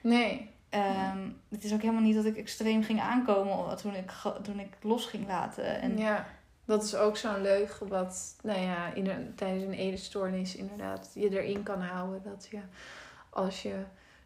Nee. 0.00 0.50
Ehm, 0.68 1.28
het 1.48 1.64
is 1.64 1.72
ook 1.72 1.80
helemaal 1.80 2.02
niet 2.02 2.14
dat 2.14 2.24
ik 2.24 2.36
extreem 2.36 2.82
ging 2.82 3.00
aankomen 3.00 3.76
toen 3.76 3.94
ik, 3.94 4.12
toen 4.42 4.60
ik 4.60 4.76
los 4.80 5.06
ging 5.06 5.26
laten. 5.26 5.80
En 5.80 5.98
Ja, 5.98 6.26
dat 6.64 6.82
is 6.82 6.94
ook 6.94 7.16
zo'n 7.16 7.42
leugen 7.42 7.88
wat 7.88 8.36
nou 8.42 8.60
ja, 8.60 8.92
in 8.94 9.06
een, 9.06 9.32
tijdens 9.34 9.64
een 9.64 9.72
eetstoornis 9.72 10.56
inderdaad 10.56 11.10
je 11.14 11.42
erin 11.42 11.62
kan 11.62 11.80
houden. 11.80 12.22
Dat 12.24 12.48
je 12.50 12.60
als 13.30 13.62
je 13.62 13.74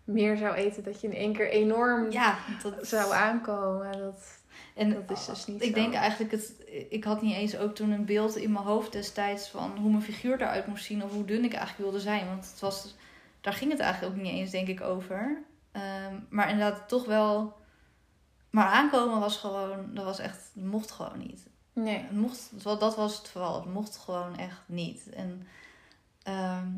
meer 0.05 0.37
zou 0.37 0.55
eten, 0.55 0.83
dat 0.83 1.01
je 1.01 1.07
in 1.07 1.15
één 1.15 1.33
keer 1.33 1.51
enorm 1.51 2.11
ja, 2.11 2.39
dat 2.63 2.87
zou 2.87 3.13
aankomen. 3.13 3.99
Dat, 3.99 4.40
En 4.81 4.91
dat 5.07 5.19
is 5.19 5.27
dus 5.27 5.47
niet 5.47 5.63
ik 5.63 5.69
zo. 5.69 5.75
denk 5.75 5.95
eigenlijk, 5.95 6.31
het, 6.31 6.55
ik 6.89 7.05
had 7.05 7.23
niet 7.23 7.35
eens 7.35 7.57
ook 7.57 7.75
toen 7.75 7.91
een 7.91 8.05
beeld 8.05 8.37
in 8.37 8.53
mijn 8.53 8.65
hoofd 8.65 8.93
destijds 8.93 9.49
van 9.49 9.77
hoe 9.79 9.91
mijn 9.91 10.03
figuur 10.03 10.41
eruit 10.41 10.67
moest 10.67 10.85
zien 10.85 11.05
of 11.05 11.13
hoe 11.13 11.25
dun 11.25 11.45
ik 11.45 11.53
eigenlijk 11.53 11.91
wilde 11.91 12.01
zijn. 12.01 12.27
Want 12.27 12.51
het 12.51 12.61
was, 12.61 12.95
daar 13.41 13.53
ging 13.53 13.71
het 13.71 13.81
eigenlijk 13.81 14.15
ook 14.15 14.23
niet 14.23 14.33
eens, 14.33 14.51
denk 14.51 14.69
ik, 14.69 14.81
over. 14.81 15.43
Ehm, 15.73 16.15
maar 16.29 16.51
inderdaad, 16.51 16.89
toch 16.89 17.05
wel. 17.05 17.57
Maar 18.51 18.67
aankomen 18.67 19.21
was 19.21 19.37
gewoon, 19.37 19.95
dat 19.95 20.05
was 20.05 20.19
echt, 20.19 20.51
mocht 20.55 20.91
gewoon 20.91 21.19
niet. 21.19 21.47
Nee. 21.73 21.99
Het 21.99 22.17
mocht, 22.17 22.51
dat 22.63 22.97
was 22.97 23.19
het 23.19 23.29
vooral. 23.29 23.55
Het 23.55 23.73
mocht 23.73 23.97
gewoon 23.97 24.37
echt 24.37 24.63
niet. 24.67 25.09
En 25.09 25.47
ehm, 26.23 26.69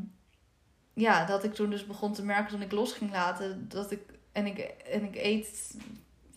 ja, 0.93 1.25
dat 1.25 1.43
ik 1.43 1.53
toen 1.53 1.69
dus 1.69 1.85
begon 1.85 2.13
te 2.13 2.25
merken 2.25 2.51
toen 2.51 2.61
ik 2.61 2.71
los 2.71 2.93
ging 2.93 3.11
laten, 3.11 3.69
dat 3.69 3.91
ik 3.91 4.01
en 4.31 4.45
ik 4.45 4.57
en 4.57 5.03
ik 5.03 5.15
eet 5.15 5.75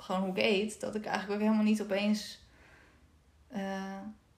gewoon 0.07 0.21
hoe 0.21 0.31
ik 0.31 0.43
eet, 0.43 0.81
dat 0.81 0.95
ik 0.95 1.05
eigenlijk 1.05 1.35
ook 1.35 1.47
helemaal 1.47 1.65
niet 1.67 1.83
opeens, 1.83 2.41
eh, 3.49 3.61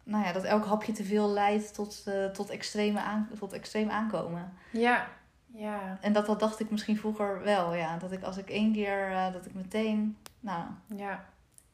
nou 0.03 0.25
ja, 0.25 0.33
dat 0.33 0.45
elk 0.45 0.65
hapje 0.65 0.93
te 0.93 1.05
veel 1.05 1.29
leidt 1.31 1.75
tot, 1.75 2.03
eh, 2.07 2.25
tot, 2.27 2.51
extreme 2.51 3.01
aan, 3.01 3.29
tot 3.39 3.53
extreem 3.53 3.91
aankomen. 3.91 4.53
Ja. 4.71 5.07
Ja. 5.47 5.99
En 6.01 6.13
dat, 6.13 6.27
dat 6.27 6.41
dacht 6.41 6.61
ik 6.61 6.71
misschien 6.71 6.97
vroeger 6.99 7.43
wel, 7.43 7.75
ja. 7.75 7.97
Dat 7.97 8.13
ik 8.13 8.23
als 8.23 8.37
ik 8.37 8.51
één 8.51 8.73
keer, 8.73 9.11
eh, 9.11 9.33
dat 9.33 9.47
ik 9.47 9.55
meteen, 9.55 10.17
nou, 10.41 10.65
Ja. 10.97 11.25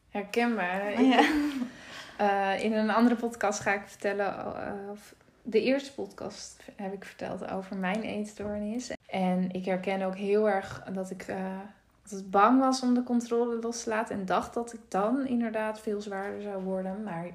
Herkenbaar. 0.09 0.91
Ik- 0.91 0.99
ja. 2.17 2.53
In 2.53 2.73
een 2.73 2.89
andere 2.89 3.15
podcast 3.15 3.59
ga 3.59 3.73
ik 3.73 3.87
vertellen, 3.87 4.45
of 4.91 5.13
de 5.41 5.61
eerste 5.63 5.93
podcast 5.93 6.63
heb 6.75 6.93
ik 6.93 7.05
verteld 7.05 7.51
over 7.51 7.75
mijn 7.77 8.01
eetstoornis. 8.01 8.91
En 9.07 9.51
ik 9.51 9.65
herken 9.65 10.01
ook 10.01 10.15
heel 10.15 10.49
erg 10.49 10.83
dat 10.93 11.09
ik 11.09 11.25
eh, 12.05 12.11
altijd 12.11 12.31
bang 12.31 12.59
was 12.59 12.81
om 12.81 12.93
de 12.93 13.03
controle 13.03 13.59
los 13.59 13.83
te 13.83 13.89
laten. 13.89 14.15
En 14.19 14.25
dacht 14.25 14.53
dat 14.53 14.73
ik 14.73 14.79
dan 14.87 15.27
inderdaad 15.27 15.79
veel 15.79 16.01
zwaarder 16.01 16.41
zou 16.41 16.63
worden. 16.63 17.03
Maar 17.03 17.27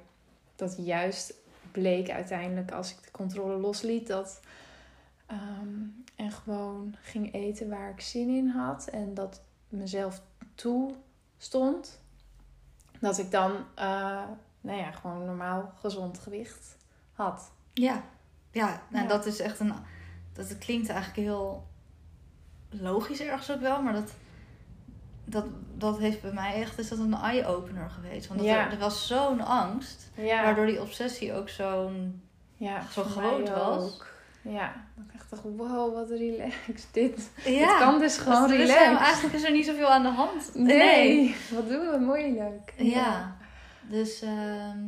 dat 0.56 0.74
juist 0.78 1.34
bleek 1.72 2.10
uiteindelijk 2.10 2.72
als 2.72 2.90
ik 2.90 3.02
de 3.02 3.10
controle 3.10 3.56
losliet 3.56 4.06
dat... 4.06 4.40
ehm, 5.26 5.78
en 6.16 6.32
gewoon 6.32 6.94
ging 7.00 7.34
eten 7.34 7.68
waar 7.68 7.90
ik 7.90 8.00
zin 8.00 8.28
in 8.28 8.48
had. 8.48 8.86
En 8.86 9.14
dat 9.14 9.40
mezelf 9.68 10.22
toe 10.54 10.94
stond. 11.38 12.00
Dat 13.00 13.18
ik 13.18 13.30
dan, 13.30 13.52
eh, 13.74 14.22
nou 14.60 14.78
ja, 14.78 14.90
gewoon 14.90 15.24
normaal 15.24 15.72
gezond 15.80 16.18
gewicht 16.18 16.76
had. 17.12 17.50
Ja, 17.72 18.02
ja. 18.50 18.82
En 18.90 19.02
Ja. 19.02 19.08
dat 19.08 19.26
is 19.26 19.40
echt 19.40 19.60
een. 19.60 19.72
Dat 20.32 20.58
klinkt 20.58 20.88
eigenlijk 20.88 21.28
heel 21.28 21.66
logisch 22.70 23.20
ergens 23.20 23.50
ook 23.50 23.60
wel, 23.60 23.82
maar 23.82 23.92
dat. 23.92 24.12
Dat, 25.30 25.44
dat 25.76 25.98
heeft 25.98 26.22
bij 26.22 26.32
mij 26.32 26.54
echt 26.54 26.78
is 26.78 26.88
dat 26.88 26.98
een 26.98 27.14
eye-opener 27.14 27.90
geweest. 27.90 28.26
Want 28.28 28.40
dat 28.40 28.48
Ja. 28.48 28.66
er, 28.66 28.72
er 28.72 28.78
was 28.78 29.06
zo'n 29.06 29.40
angst, 29.40 30.10
Ja, 30.14 30.42
waardoor 30.42 30.66
die 30.66 30.80
obsessie 30.80 31.34
ook 31.34 31.48
zo'n 31.48 32.22
Ja, 32.56 32.82
zo 32.92 33.02
groot 33.02 33.48
was. 33.48 33.82
ook. 33.82 34.06
Ja, 34.42 34.72
dan 34.96 35.04
dacht 35.12 35.32
ik, 35.44 35.50
wow, 35.56 35.94
wat 35.94 36.10
relaxed 36.10 36.88
dit. 36.92 37.30
Ja. 37.44 37.68
Het 37.68 37.78
kan 37.78 37.98
dus 37.98 38.18
gewoon 38.18 38.42
Dus 38.42 38.50
er 38.50 38.56
is 38.58 38.60
relaxed. 38.60 38.78
helemaal- 38.86 39.04
eigenlijk 39.04 39.34
is 39.34 39.44
er 39.44 39.52
niet 39.52 39.66
zoveel 39.66 39.88
aan 39.88 40.02
de 40.02 40.08
hand. 40.08 40.50
Nee, 40.54 41.36
wat 41.54 41.68
doen 41.68 41.90
we 41.90 41.98
moeilijk. 41.98 42.72
Ja. 42.76 43.36
Dus 43.88 44.22
ehm, 44.22 44.78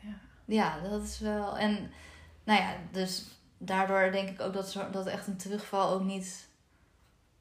Ja. 0.00 0.14
ja, 0.44 0.74
dat 0.90 1.02
is 1.02 1.18
wel. 1.18 1.58
En 1.58 1.90
nou 2.44 2.60
ja, 2.60 2.74
dus 2.90 3.24
daardoor 3.58 4.10
denk 4.12 4.28
ik 4.28 4.40
ook 4.40 4.52
dat, 4.52 4.70
zo, 4.70 4.90
dat 4.90 5.06
echt 5.06 5.26
een 5.26 5.36
terugval 5.36 5.90
ook 5.90 6.04
niet. 6.04 6.48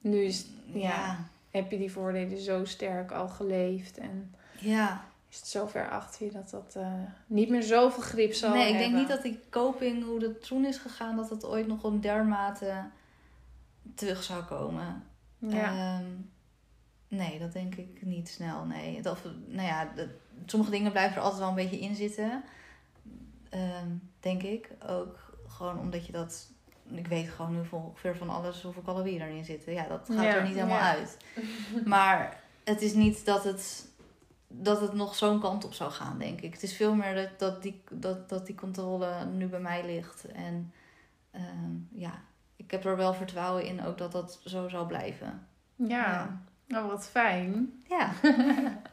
Nu 0.01 0.23
is, 0.23 0.45
Ja. 0.65 0.79
ja, 0.79 0.89
Ja. 0.89 1.17
Heb 1.51 1.71
je 1.71 1.77
die 1.77 1.91
voordelen 1.91 2.37
zo 2.37 2.65
sterk 2.65 3.11
al 3.11 3.27
geleefd 3.27 3.97
en 3.97 4.35
ja. 4.59 5.05
is 5.29 5.37
het 5.37 5.47
zo 5.47 5.67
ver 5.67 5.89
achter 5.89 6.25
je 6.25 6.31
dat 6.31 6.49
dat 6.49 6.73
eh, 6.77 6.93
niet 7.27 7.49
meer 7.49 7.63
zoveel 7.63 8.03
grip 8.03 8.33
zal 8.33 8.53
Nee, 8.53 8.59
ik 8.61 8.73
hebben. 8.73 8.81
denk 8.89 8.99
niet 8.99 9.07
dat 9.15 9.21
die 9.23 9.39
coping, 9.49 10.03
hoe 10.03 10.19
dat 10.19 10.47
toen 10.47 10.65
is 10.65 10.77
gegaan, 10.77 11.15
dat 11.15 11.29
het 11.29 11.45
ooit 11.45 11.67
nog 11.67 11.83
een 11.83 12.01
dermate 12.01 12.85
terug 13.95 14.23
zou 14.23 14.43
komen. 14.43 15.03
Ja, 15.37 15.71
Ehm, 15.97 16.05
nee, 17.07 17.39
dat 17.39 17.53
denk 17.53 17.75
ik 17.75 18.01
niet 18.01 18.29
snel. 18.29 18.65
Nee. 18.65 19.01
Dat, 19.01 19.17
nou 19.47 19.67
ja, 19.67 19.91
sommige 20.45 20.71
dingen 20.71 20.91
blijven 20.91 21.15
er 21.17 21.21
altijd 21.21 21.39
wel 21.39 21.49
een 21.49 21.55
beetje 21.55 21.79
in 21.79 21.95
zitten. 21.95 22.43
Ehm, 23.49 23.87
denk 24.19 24.43
ik. 24.43 24.69
Ook 24.87 25.37
gewoon 25.47 25.79
omdat 25.79 26.05
je 26.05 26.11
dat. 26.11 26.49
Ik 26.93 27.07
weet 27.07 27.29
gewoon 27.29 27.51
nu 27.51 27.61
ongeveer 27.71 28.15
van 28.17 28.29
alles 28.29 28.61
hoeveel 28.61 28.81
calorieën 28.81 29.21
erin 29.21 29.45
zitten. 29.45 29.73
Ja, 29.73 29.87
dat 29.87 30.09
gaat 30.11 30.23
Ja, 30.23 30.35
er 30.35 30.43
niet 30.43 30.55
helemaal 30.55 30.77
ja. 30.77 30.89
uit. 30.89 31.17
Maar 31.85 32.39
het 32.63 32.81
is 32.81 32.93
niet 32.93 33.25
dat 33.25 33.43
het, 33.43 33.87
dat 34.47 34.81
het 34.81 34.93
nog 34.93 35.15
zo'n 35.15 35.39
kant 35.39 35.65
op 35.65 35.73
zou 35.73 35.91
gaan, 35.91 36.17
denk 36.19 36.41
ik. 36.41 36.53
Het 36.53 36.63
is 36.63 36.75
veel 36.75 36.95
meer 36.95 37.15
dat, 37.15 37.39
dat, 37.39 37.61
die, 37.61 37.83
dat, 37.91 38.29
dat 38.29 38.45
die 38.45 38.55
controle 38.55 39.25
nu 39.25 39.47
bij 39.47 39.59
mij 39.59 39.85
ligt. 39.85 40.25
En 40.31 40.73
ehm, 41.31 41.71
ja, 41.91 42.21
ik 42.55 42.71
heb 42.71 42.85
er 42.85 42.97
wel 42.97 43.13
vertrouwen 43.13 43.65
in 43.65 43.85
ook 43.85 43.97
dat 43.97 44.11
dat 44.11 44.39
zo 44.45 44.67
zal 44.69 44.85
blijven. 44.85 45.47
ja. 45.75 45.87
Ja. 45.87 46.41
Nou, 46.67 46.87
wat 46.87 47.07
fijn. 47.09 47.83
Ja. 47.89 48.11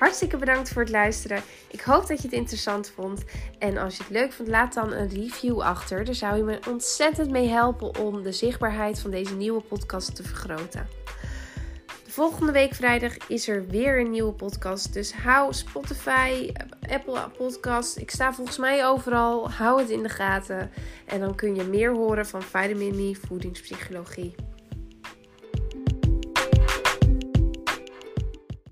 Hartstikke 0.00 0.36
bedankt 0.36 0.68
voor 0.68 0.82
het 0.82 0.90
luisteren. 0.90 1.42
Ik 1.70 1.80
hoop 1.80 2.06
dat 2.06 2.16
je 2.16 2.28
het 2.28 2.36
interessant 2.36 2.92
vond. 2.94 3.24
En 3.58 3.76
als 3.76 3.96
je 3.96 4.02
het 4.02 4.12
leuk 4.12 4.32
vond, 4.32 4.48
laat 4.48 4.74
dan 4.74 4.92
een 4.92 5.08
review 5.08 5.60
achter. 5.60 6.04
Daar 6.04 6.14
zou 6.14 6.36
je 6.36 6.42
me 6.42 6.58
ontzettend 6.68 7.30
mee 7.30 7.48
helpen 7.48 7.98
om 7.98 8.22
de 8.22 8.32
zichtbaarheid 8.32 9.00
van 9.00 9.10
deze 9.10 9.34
nieuwe 9.34 9.60
podcast 9.60 10.14
te 10.14 10.22
vergroten. 10.22 10.88
De 12.04 12.10
volgende 12.10 12.52
week 12.52 12.74
vrijdag 12.74 13.16
is 13.28 13.48
er 13.48 13.66
weer 13.66 14.00
een 14.00 14.10
nieuwe 14.10 14.32
podcast. 14.32 14.92
Dus 14.92 15.14
hou 15.14 15.52
Spotify, 15.52 16.52
Apple 16.90 17.28
Podcast. 17.36 17.96
Ik 17.96 18.10
sta 18.10 18.32
volgens 18.32 18.58
mij 18.58 18.86
overal. 18.86 19.50
Hou 19.50 19.80
het 19.80 19.90
in 19.90 20.02
de 20.02 20.08
gaten. 20.08 20.70
En 21.06 21.20
dan 21.20 21.34
kun 21.34 21.54
je 21.54 21.64
meer 21.64 21.92
horen 21.92 22.26
van 22.26 22.42
Vitamin 22.42 22.96
Me 22.96 23.16
Voedingspsychologie. 23.26 24.34